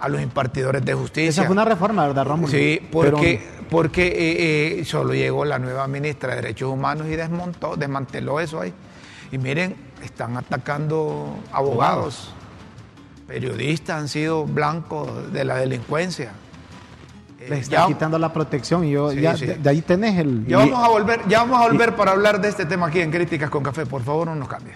[0.00, 1.28] a los impartidores de justicia.
[1.30, 2.48] Esa fue una reforma, ¿verdad, Rómulo?
[2.48, 3.40] Sí, Pero- porque,
[3.70, 8.60] porque eh, eh, solo llegó la nueva ministra de Derechos Humanos y desmontó, desmanteló eso
[8.60, 8.72] ahí.
[9.30, 12.32] Y miren, están atacando abogados,
[13.28, 16.32] periodistas han sido blancos de la delincuencia.
[17.38, 19.46] Eh, le está ya, quitando la protección y yo Sí, ya sí.
[19.46, 22.40] De, de ahí tenés el ya vamos a volver, ya vamos a volver para hablar
[22.40, 23.86] de este tema aquí en Críticas con Café.
[23.86, 24.74] Por favor, no nos cambie.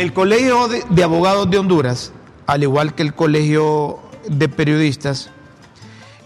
[0.00, 2.10] El Colegio de, Abogados de Honduras,
[2.46, 5.28] al igual que el Colegio de Periodistas,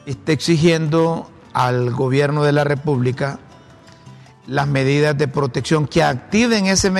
[0.06, 3.40] está exigiendo al gobierno de la República
[4.46, 6.92] las medidas de protección, que activen ese,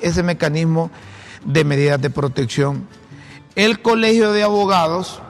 [0.00, 0.92] ese mecanismo
[1.44, 2.86] de medidas de protección.
[3.56, 5.20] El Colegio de Abogados,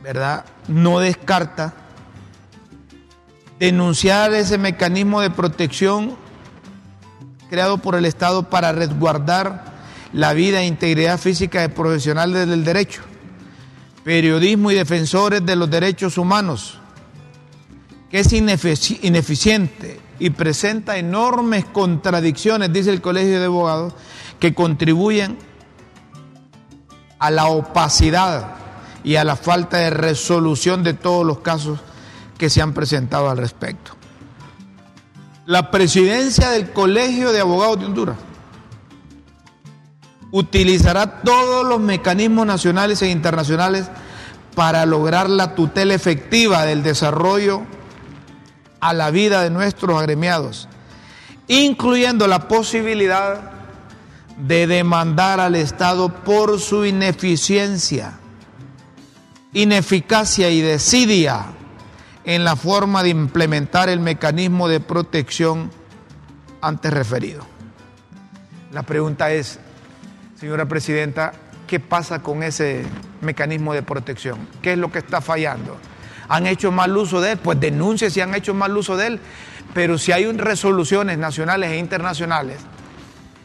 [0.00, 0.44] ¿verdad?
[0.68, 1.74] No descarta
[3.58, 6.14] denunciar ese mecanismo de protección
[7.50, 9.71] creado por el Estado para resguardar
[10.12, 13.02] la vida e integridad física de profesionales del derecho,
[14.04, 16.78] periodismo y defensores de los derechos humanos,
[18.10, 23.94] que es inefici- ineficiente y presenta enormes contradicciones, dice el Colegio de Abogados,
[24.38, 25.38] que contribuyen
[27.18, 28.56] a la opacidad
[29.04, 31.80] y a la falta de resolución de todos los casos
[32.36, 33.92] que se han presentado al respecto.
[35.46, 38.16] La presidencia del Colegio de Abogados de Honduras
[40.32, 43.88] utilizará todos los mecanismos nacionales e internacionales
[44.56, 47.62] para lograr la tutela efectiva del desarrollo
[48.80, 50.68] a la vida de nuestros agremiados,
[51.46, 53.52] incluyendo la posibilidad
[54.38, 58.18] de demandar al Estado por su ineficiencia,
[59.52, 61.44] ineficacia y desidia
[62.24, 65.70] en la forma de implementar el mecanismo de protección
[66.62, 67.44] antes referido.
[68.72, 69.58] La pregunta es,
[70.42, 71.30] señora presidenta,
[71.68, 72.82] ¿qué pasa con ese
[73.20, 74.38] mecanismo de protección?
[74.60, 75.76] ¿Qué es lo que está fallando?
[76.28, 77.38] ¿Han hecho mal uso de él?
[77.38, 79.20] Pues denuncie si han hecho mal uso de él,
[79.72, 82.58] pero si hay resoluciones nacionales e internacionales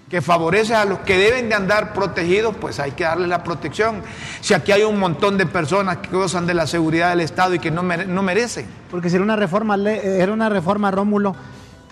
[0.10, 4.02] que favorecen a los que deben de andar protegidos, pues hay que darles la protección.
[4.42, 7.60] Si aquí hay un montón de personas que gozan de la seguridad del Estado y
[7.60, 11.36] que no, mere- no merecen, Porque si era una reforma, era una reforma, Rómulo,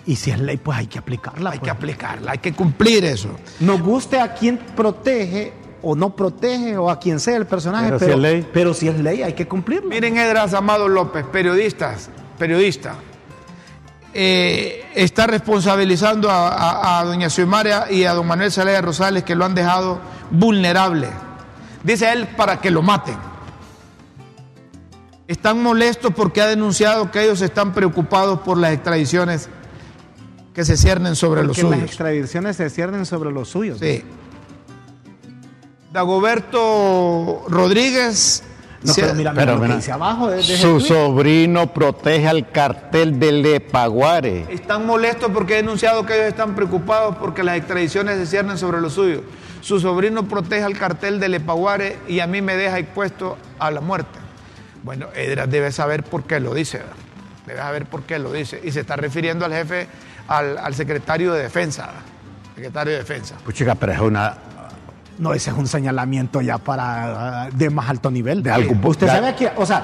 [0.06, 1.50] y si es ley, pues hay que aplicarla.
[1.50, 1.66] hay pues.
[1.70, 3.30] que aplicarla, hay que cumplir eso.
[3.60, 5.52] Nos guste a quien protege
[5.82, 8.48] o no protege o a quien sea el personaje, Pero pero, si es ley.
[8.52, 9.88] pero si es ley hay que cumplirla.
[9.88, 12.94] Miren Edras Amado López, periodistas, periodista,
[14.14, 19.34] eh, está responsabilizando a, a- a doña Xiomara y a don Manuel Zelaya Rosales que
[19.34, 20.00] lo han dejado
[20.30, 21.08] vulnerable.
[21.82, 23.16] Dice él para que lo maten.
[25.28, 29.48] Están molestos porque ha denunciado que ellos están preocupados por las extradiciones
[30.56, 31.90] que se ciernen sobre los Porque las suyos.
[31.90, 33.78] extradiciones se ciernen sobre los suyos.
[33.78, 34.02] Sí.
[35.92, 38.42] Dagoberto Rodríguez
[38.82, 40.28] No, Sí, pero mira, mira pero mira, abajo.
[40.30, 44.46] de- de Su sobrino protege al cartel de Lepaguare.
[44.48, 48.80] Están molestos porque he denunciado que ellos están preocupados porque las extradiciones se ciernen sobre
[48.80, 49.22] lo suyo.
[49.60, 53.80] Su sobrino protege al cartel de Lepaguare y a mí me deja expuesto a la
[53.80, 54.18] muerte.
[54.84, 56.80] Bueno, Edras debe saber por qué lo dice,
[57.46, 58.60] debe saber por qué lo dice.
[58.62, 59.88] Y se está refiriendo al jefe,
[60.28, 61.88] al, al secretario de defensa,
[62.54, 63.34] secretario de defensa.
[63.44, 64.34] Pues chica, pero es una...
[65.18, 68.42] No, ese es un señalamiento ya para ah, de más alto nivel.
[68.42, 69.82] De algo- Usted de- sabe que, o sea,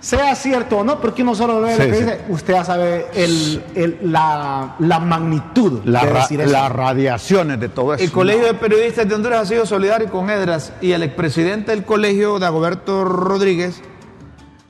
[0.00, 2.00] sea cierto o no, porque uno solo ve Sí, lo que sí.
[2.02, 6.52] dice, usted ya sabe el, el- la, la magnitud La de ra- decir eso.
[6.52, 8.04] las radiaciones de todo eso.
[8.04, 11.84] El Colegio de Periodistas de Honduras ha sido solidario con Edras y el expresidente del
[11.84, 13.80] colegio, Dagoberto Rodríguez,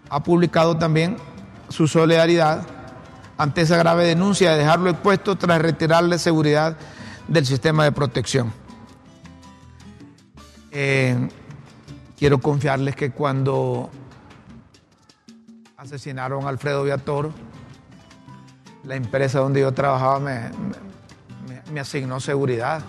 [0.09, 1.17] ha publicado también
[1.69, 2.63] su solidaridad
[3.41, 6.77] ante esa grave denuncia de dejarlo expuesto tras retirarle seguridad
[7.27, 8.53] del sistema de protección.
[10.71, 11.29] Eh,
[12.19, 13.89] quiero confiarles que cuando
[15.79, 17.33] asesinaron a Alfredo Viator,
[18.85, 20.51] la empresa donde yo trabajaba me,
[21.73, 22.83] me- asignó seguridad.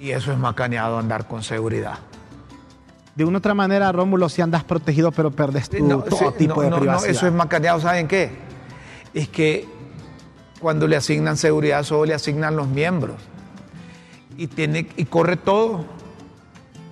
[0.00, 1.98] Y eso es macaneado andar con seguridad.
[3.16, 6.38] De una u otra manera, Rómulo, si andas protegido, pero perdes tu, No, todo sí,
[6.38, 7.10] tipo no, de no, no, privacidad.
[7.10, 8.30] eso es macaneado, ¿saben qué?
[9.14, 9.66] Es que
[10.60, 13.16] cuando le asignan seguridad solo le asignan los miembros.
[14.36, 15.86] Y, tiene, y corre todo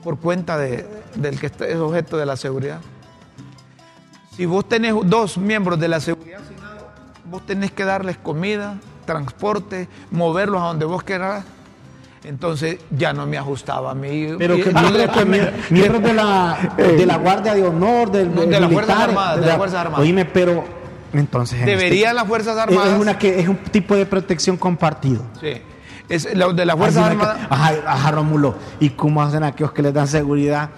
[0.03, 2.81] por cuenta de- del que es objeto de la seguridad.
[4.35, 6.85] Si vos tenés dos miembros de la seguridad asignados,
[7.27, 11.45] vos tenés que darles comida, transporte, moverlos a donde vos querás.
[12.25, 14.29] Entonces ya no me ajustaba a mí.
[14.39, 14.73] Pero que
[15.71, 19.41] miembros, de la, de la Guardia de Honor, del, No, de las Fuerzas militar, Armadas,
[19.41, 20.01] de las Fuerzas Armadas.
[20.01, 20.65] Oíme, pero
[21.13, 21.61] entonces...
[21.61, 22.95] en Deberían las Fuerzas este- Armadas.
[22.95, 25.23] Es, una que, es un tipo de protección compartido.
[25.41, 25.61] Sí.
[26.09, 27.39] Es la- de las Fuerzas Armadas.
[27.51, 28.55] Ajá, ajá, Rómulo.
[28.81, 30.71] ¿Y cómo hacen aquellos que les dan seguridad?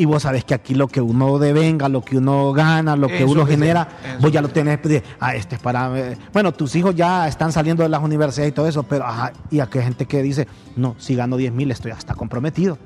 [0.00, 3.18] Y vos sabés que aquí lo que uno devenga, lo que uno gana, lo que
[3.18, 3.86] Eso uno que genera,
[4.18, 4.82] vos ya lo tenés.
[4.82, 5.90] de, Ah, este es para.
[5.98, 9.32] eh, Bueno, tus hijos ya están saliendo de las universidades y todo eso, pero ajá,
[9.50, 12.78] y aquí hay gente que dice, no, si gano 10 mil, estoy hasta comprometido.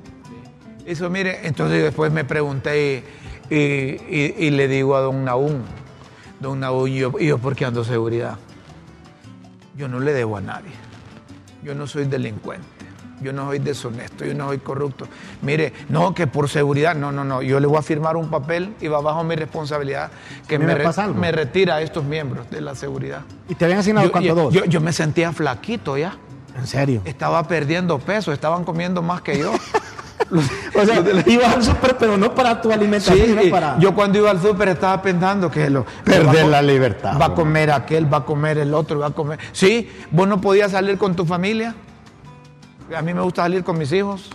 [0.84, 3.04] Eso, mire, entonces después me pregunté
[3.48, 5.62] y, y- y le digo a don Naún,
[6.40, 8.38] don Naún, ¿y yo, ¿y yo por qué ando seguridad?
[9.76, 10.72] Yo no le debo a nadie.
[11.62, 12.66] Yo no soy delincuente.
[13.20, 15.06] Yo no soy deshonesto, yo no soy corrupto.
[15.42, 17.42] Mire, no, que por seguridad, no, no, no.
[17.42, 20.10] Yo le voy a firmar un papel y va bajo mi responsabilidad
[20.48, 20.84] que ¿A mí me, re-
[21.14, 23.22] me retira a estos miembros de la seguridad.
[23.48, 24.34] ¿Y te habían asignado Yo, cuánto?
[24.34, 24.52] dos?
[24.52, 26.16] yo- yo me sentía flaquito ya.
[26.58, 27.02] en serio.
[27.04, 29.52] Estaba perdiendo peso, estaban comiendo más que yo.
[30.74, 33.78] O sea, ibas al súper, pero no para tu alimentación, Sí, sino y para.
[33.78, 37.70] yo cuando iba al súper estaba pensando que lo Perder la libertad, Va a comer
[37.70, 39.38] aquel, va a comer el otro, va a comer.
[39.52, 41.74] Sí, vos no podías salir con tu familia.
[42.96, 44.30] A mí me gusta salir con mis hijos,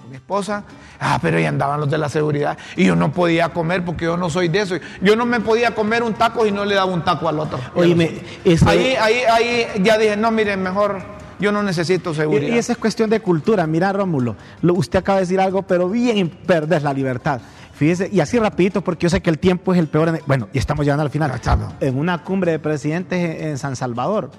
[0.00, 0.64] con mi esposa.
[1.00, 2.56] Ah, pero ahí andaban los de la seguridad.
[2.76, 4.76] Y yo no podía comer porque yo no soy de eso.
[5.02, 7.58] Yo no me podía comer un taco y no le daba un taco al otro.
[7.74, 8.20] Oíme,
[8.66, 11.02] ahí, ahí, ahí ya dije, no, miren, mejor
[11.40, 12.54] yo no necesito seguridad.
[12.54, 13.66] y esa es cuestión de cultura.
[13.66, 17.40] Mira, Rómulo, lo- usted acaba de decir algo, pero bien perdés la libertad.
[17.74, 20.08] Fíjese, y así rapidito, porque yo sé que el tiempo es el peor.
[20.08, 21.32] en- bueno, y estamos llegando al final.
[21.34, 21.74] Estamos.
[21.80, 24.30] En una cumbre de presidentes en, en San Salvador,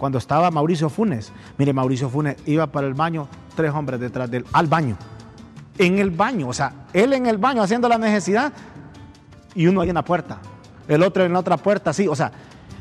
[0.00, 1.30] cuando estaba Mauricio Funes.
[1.58, 4.96] Mire, Mauricio Funes iba para el baño, tres hombres detrás de él, al baño.
[5.76, 8.50] En el baño, o sea, él en el baño haciendo la necesidad
[9.54, 10.38] y uno ahí en la puerta.
[10.88, 12.32] El otro en la otra puerta, sí, o sea.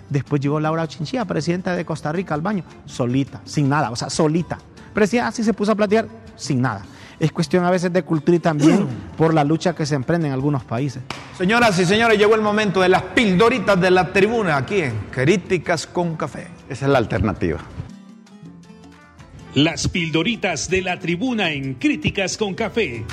[0.10, 4.10] Después llegó Laura Chinchilla, presidenta de Costa Rica, al baño, solita, sin nada, o sea,
[4.10, 4.58] solita.
[4.92, 6.84] Presidenta así se puso a platear, sin nada.
[7.20, 10.34] Es cuestión a veces de cultura y también por la lucha que se emprende en
[10.34, 11.04] algunos países.
[11.38, 15.86] Señoras y señores, llegó el momento de las pildoritas de la tribuna aquí en Críticas
[15.86, 16.48] con Café.
[16.70, 17.60] Esa es la alternativa.
[19.56, 23.04] Las pildoritas de la tribuna en Críticas con Café.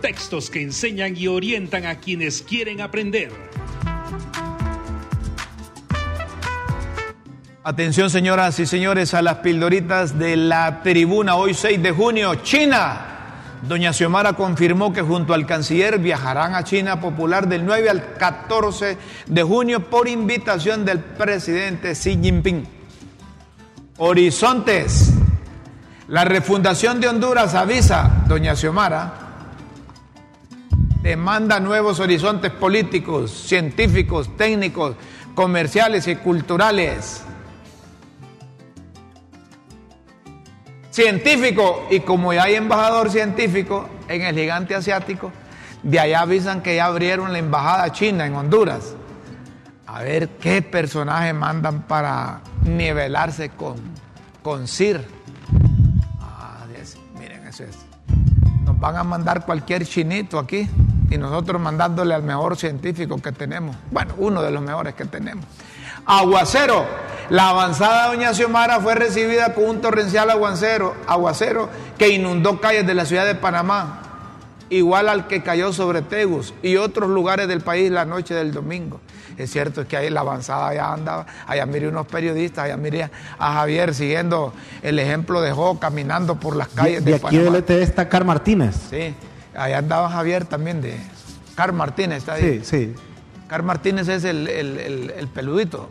[0.00, 3.30] Textos que enseñan y orientan a quienes quieren aprender.
[7.62, 11.34] Atención, señoras y señores, a las pildoritas de la tribuna.
[11.34, 13.02] Hoy 6 de junio, China.
[13.68, 18.96] Doña Xiomara confirmó que junto al canciller viajarán a China Popular del 9 al 14
[19.26, 22.66] de junio por invitación del presidente Xi Jinping.
[23.98, 25.12] Horizontes.
[26.08, 29.12] La refundación de Honduras avisa, doña Xiomara,
[31.02, 34.96] demanda nuevos horizontes políticos, científicos, técnicos,
[35.34, 37.24] comerciales y culturales.
[40.90, 45.30] Científico, y como ya hay embajador científico en el gigante asiático,
[45.82, 48.94] de allá avisan que ya abrieron la embajada china en Honduras.
[49.86, 53.76] A ver qué personaje mandan para nivelarse con
[54.42, 55.04] con CIR.
[56.20, 56.64] Ah,
[57.18, 57.76] miren, eso es.
[58.64, 60.68] Nos van a mandar cualquier chinito aquí
[61.10, 63.76] y nosotros mandándole al mejor científico que tenemos.
[63.90, 65.44] Bueno, uno de los mejores que tenemos.
[66.10, 66.84] Aguacero.
[67.30, 72.94] La avanzada doña Xiomara fue recibida con un torrencial aguacero, aguacero que inundó calles de
[72.94, 74.02] la ciudad de Panamá,
[74.68, 79.00] igual al que cayó sobre Tegus y otros lugares del país la noche del domingo.
[79.38, 83.08] Es cierto que ahí la avanzada allá andaba, allá miré unos periodistas, allá miré
[83.38, 84.52] a Javier siguiendo
[84.82, 87.44] el ejemplo de Jo caminando por las calles de, de, de aquí Panamá.
[87.44, 88.74] del ET está Car Martínez.
[88.90, 89.14] Sí,
[89.56, 90.98] allá andaba Javier también de
[91.54, 92.60] Car Martínez, está ahí.
[92.64, 92.94] Sí, sí.
[93.46, 95.88] Car Martínez es el, el- el- el peludito.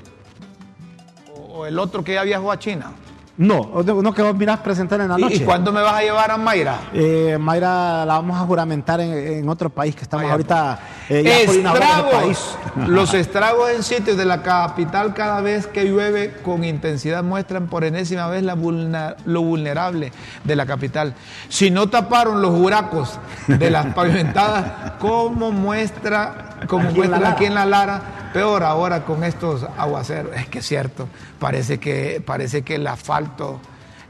[1.59, 2.91] O, el otro que ya viajó a China.
[3.37, 5.35] No, uno que vos mirás presentar en la ¿Y- noche.
[5.37, 6.77] ¿Y, cuándo me vas a llevar a Mayra?
[6.93, 11.23] Eh, Mayra la vamos a juramentar en, en otro país que estamos Vaya, ahorita eh,
[11.23, 12.57] ya por inaugurar ese Estragos.
[12.75, 12.87] país.
[12.89, 17.85] Los estragos en sitios de la capital cada vez que llueve con intensidad muestran por
[17.85, 18.57] enésima vez la
[19.25, 20.11] lo vulnerable
[20.43, 21.13] de la capital.
[21.47, 27.45] Si no taparon los huracos de las pavimentadas, como muestra, como Aquí en la aquí
[27.45, 28.01] en la Lara,
[28.33, 30.35] peor ahora con estos aguaceros.
[30.35, 31.07] Es que es cierto,
[31.39, 33.59] parece que, parece que el asfalto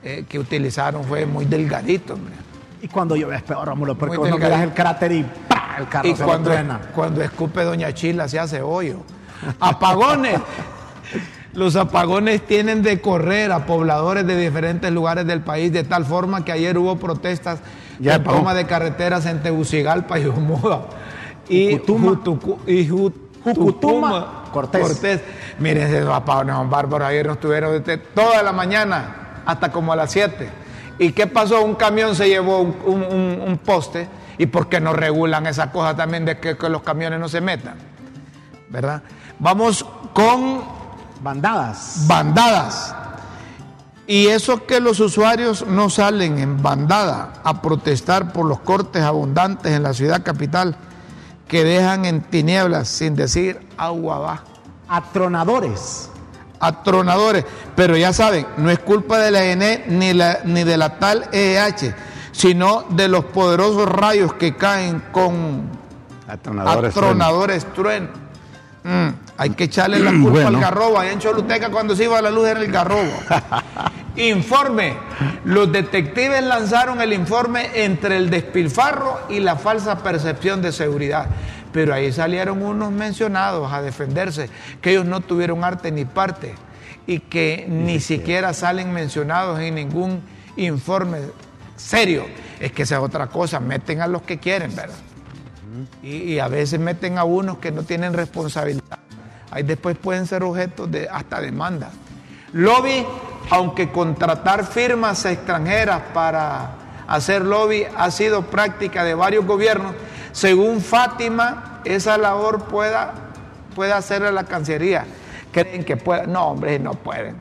[0.03, 2.13] eh, que utilizaron fue muy delgadito.
[2.13, 2.33] hombre.
[2.81, 4.37] Y cuando llueve es peor, Rómulo, porque delgadito.
[4.45, 5.75] miras el cráter y ¡pa!
[5.79, 6.51] el carro Y se cuando,
[6.95, 8.97] cuando escupe Doña Chila se hace hoyo.
[9.59, 10.39] Apagones.
[11.53, 16.45] Los apagones tienen de correr a pobladores de diferentes lugares del país, de tal forma
[16.45, 17.59] que ayer hubo protestas
[17.99, 20.85] Ya de toma de carreteras en Tegucigalpa y Humoda.
[21.49, 22.11] Y Jucutuma.
[22.11, 25.21] Jutucu- y Ju- Jucutuma, Cortés.
[25.59, 27.07] Miren, esos apagones bárbaros.
[27.07, 30.49] Ayer nos tuvieron desde toda la mañana hasta como a las 7.
[30.99, 31.63] ¿Y qué pasó?
[31.63, 34.07] Un camión se llevó un, un- un- un poste.
[34.37, 37.41] ¿Y por qué no regulan esa cosa también de que, que los camiones no se
[37.41, 37.75] metan?
[38.69, 39.01] ¿Verdad?
[39.39, 40.61] Vamos con
[41.21, 42.05] Bandadas.
[42.07, 42.95] bandadas.
[44.07, 49.71] Y eso que los usuarios no salen en bandada a protestar por los cortes abundantes
[49.73, 50.75] en la ciudad capital
[51.49, 54.43] que dejan en tinieblas, sin decir agua va.
[54.87, 56.09] Atronadores.
[56.61, 57.43] Atronadores.
[57.75, 61.27] Pero ya saben, no es culpa de la ENE ni, la, ni de la tal
[61.33, 61.93] EH,
[62.31, 65.63] sino de los poderosos rayos que caen con
[66.27, 66.95] Atronadores.
[66.95, 68.09] atronadores truenos.
[68.83, 70.47] Mm, hay que echarle la culpa Bueno.
[70.49, 70.99] al garrobo.
[70.99, 73.11] Allá en Choluteca cuando se iba la luz era el garrobo.
[74.15, 74.93] informe.
[75.45, 81.27] Los detectives lanzaron el informe entre el despilfarro y la falsa percepción de seguridad.
[81.71, 84.49] Pero ahí salieron unos mencionados a defenderse,
[84.81, 86.55] que ellos no tuvieron arte ni parte
[87.05, 90.21] y que ni siquiera salen mencionados en ningún
[90.57, 91.19] informe
[91.75, 92.25] serio.
[92.59, 94.97] Es que esa es otra cosa, meten a los que quieren, ¿verdad?
[96.03, 98.99] Y, y a veces meten a unos que no tienen responsabilidad.
[99.51, 101.91] Ahí después pueden ser objetos de hasta demanda.
[102.53, 103.05] Lobby,
[103.49, 106.71] aunque contratar firmas extranjeras para
[107.07, 109.95] hacer lobby ha sido práctica de varios gobiernos,
[110.31, 113.13] según Fátima, esa labor pueda,
[113.75, 115.05] pueda hacerla la Cancillería.
[115.51, 116.27] ¿Creen que pueda?
[116.27, 117.37] No, hombre, no pueden.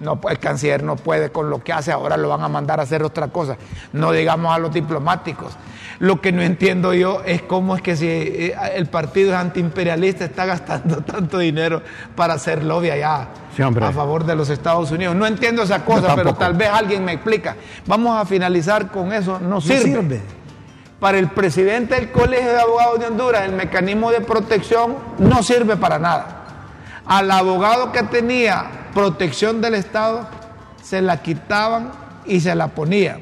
[0.00, 2.84] No, el canciller no puede con lo que hace, ahora lo van a mandar a
[2.84, 3.56] hacer otra cosa.
[3.92, 5.56] No digamos a los diplomáticos.
[5.98, 10.24] Lo que no entiendo yo es cómo es que si eh, el partido es antiimperialista
[10.24, 11.82] está gastando tanto dinero
[12.14, 15.16] para hacer lobby allá Sí, a favor de los Estados Unidos.
[15.16, 17.56] No entiendo esa cosa, pero tal vez alguien me explica.
[17.86, 19.40] Vamos a finalizar con eso.
[19.40, 19.82] No No sirve.
[19.82, 20.20] sirve.
[21.00, 25.76] Para el presidente del Colegio de Abogados de Honduras, el mecanismo de protección no sirve
[25.76, 26.37] para nada.
[27.08, 30.28] Al abogado que tenía protección del Estado,
[30.82, 31.90] se la quitaban
[32.26, 33.20] y se la ponían.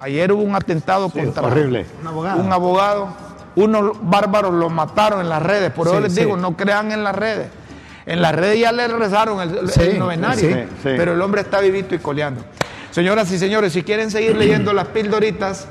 [0.00, 1.86] Ayer hubo un atentado Sí, contra horrible.
[2.02, 2.40] Un abogado.
[2.42, 3.08] un abogado.
[3.56, 5.70] Unos bárbaros lo mataron en las redes.
[5.70, 6.20] Por eso Sí, les sí.
[6.20, 7.48] digo, no crean en las redes.
[8.06, 10.90] En las redes ya le rezaron el, el- Sí, el novenario, sí, sí.
[10.96, 12.44] pero el hombre está vivito y coleando.
[12.90, 15.68] Señoras y señores, si quieren seguir leyendo las pildoritas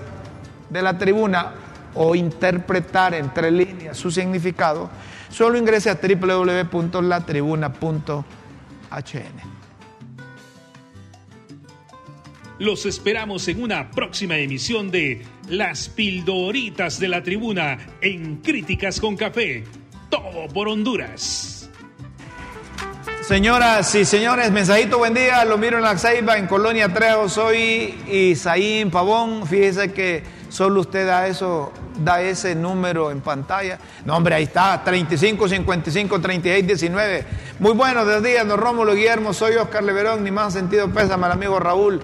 [0.70, 1.52] de la tribuna
[1.94, 4.90] o interpretar entre líneas su significado,
[5.34, 8.24] solo ingrese a www.latribuna.hn.
[12.60, 19.18] Los esperamos en una próxima emisión de Las Pildoritas de la Tribuna en Críticas con
[19.18, 19.64] Café.
[20.10, 21.68] Todo por Honduras.
[23.22, 25.44] Señoras y señores, mensajito, buen día.
[25.46, 27.28] Lo miro en la Ceiba, en Colonia Trejo.
[27.28, 29.48] Soy Isaín Pavón.
[29.48, 33.80] Fíjese que solo usted da eso, da ese número en pantalla.
[34.06, 37.26] No, hombre, ahí está, 35 55 36 19.
[37.60, 39.34] Muy buenos días, don Rómulo Guillermo.
[39.34, 42.02] Soy Oscar Leverón, ni más sentido pésame al amigo Raúl.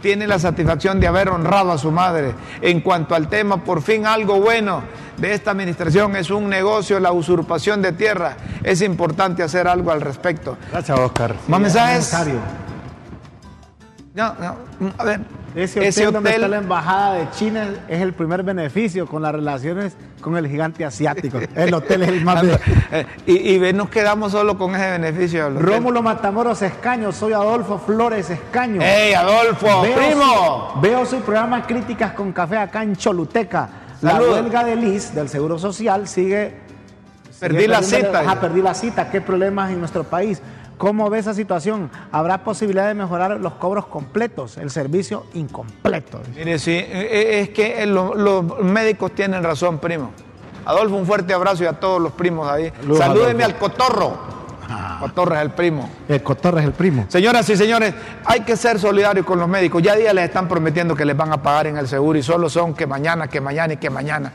[0.00, 2.34] Tiene la satisfacción de haber honrado a su madre.
[2.60, 4.82] En cuanto al tema, por fin algo bueno
[5.16, 8.36] de esta administración es un negocio, la usurpación de tierra.
[8.62, 10.56] Es importante hacer algo al respecto.
[10.70, 11.36] Gracias, Oscar.
[11.46, 12.12] Más mensajes.
[12.12, 12.40] Aniversario.
[14.14, 15.41] No, no, a ver.
[15.54, 19.94] Ese hotel, donde está la embajada de China es el primer beneficio con las relaciones
[20.20, 21.38] con el gigante asiático.
[21.54, 22.44] El hotel es el más
[22.92, 25.50] eh, y, y, nos quedamos solo con ese beneficio.
[25.50, 28.80] Rómulo Matamoros Escaño, soy Adolfo Flores Escaño.
[28.82, 29.82] ¡Hey, Adolfo!
[29.82, 30.80] ¡Primo!
[30.80, 33.68] veo su programa Críticas con Café acá en Choluteca.
[34.00, 36.54] La huelga de Liz del Seguro Social sigue.
[37.38, 38.20] Perdí la cita.
[38.20, 39.10] Ajá, perdí la cita.
[39.10, 40.40] ¿Qué problemas en nuestro país?
[40.82, 41.92] ¿Cómo ve esa situación?
[42.10, 46.20] ¿Habrá posibilidad de mejorar los cobros completos, el servicio incompleto?
[46.34, 50.10] Mire, sí, e, e, es que los médicos tienen razón, primo.
[50.64, 52.72] Adolfo, un fuerte abrazo y a todos los primos ahí.
[52.98, 54.18] Salúdeme al cotorro.
[54.68, 54.96] Ah.
[54.98, 55.88] Cotorro es el primo.
[56.08, 57.06] El cotorro es el primo.
[57.06, 59.84] Señoras y señores, hay que ser solidarios con los médicos.
[59.84, 62.50] Ya día les están prometiendo que les van a pagar en el seguro y solo
[62.50, 64.32] son que mañana, que mañana y que mañana.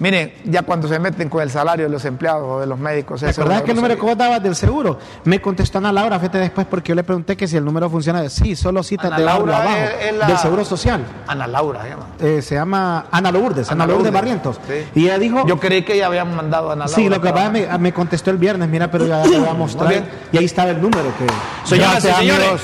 [0.00, 3.20] Miren, ya cuando se meten con el salario de los empleados o de los médicos.
[3.20, 4.98] ¿Te acordás que el número que vos dabas del seguro?
[5.24, 8.26] Me contestó Ana Laura, fíjate después, porque yo le pregunté que si el número funciona.
[8.30, 11.04] Sí, solo citas de Laura abajo, del Seguro Social.
[11.26, 12.06] Ana Laura se llama.
[12.18, 14.58] Eh, se llama Ana Lourdes, Ana, Lourdes, Barrientos.
[14.94, 15.46] Y ella dijo...
[15.46, 16.96] Yo creí que ya habían mandado a Ana Laura.
[16.96, 19.54] Sí, lo que pasa me, me, contestó el viernes, mira, pero ya le voy a
[19.54, 20.02] mostrar.
[20.32, 21.26] Y ahí estaba el número que...
[21.68, 22.60] Señoras y señores,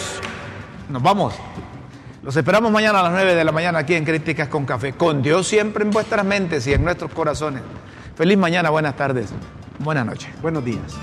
[0.88, 1.34] nos vamos.
[2.26, 4.94] Los esperamos mañana a las 9 de la mañana aquí en Críticas con Café.
[4.94, 7.62] Con Dios siempre en vuestras mentes y en nuestros corazones.
[8.16, 9.30] Feliz mañana, buenas tardes,
[9.78, 10.30] buenas noches.
[10.42, 10.96] Buenos días.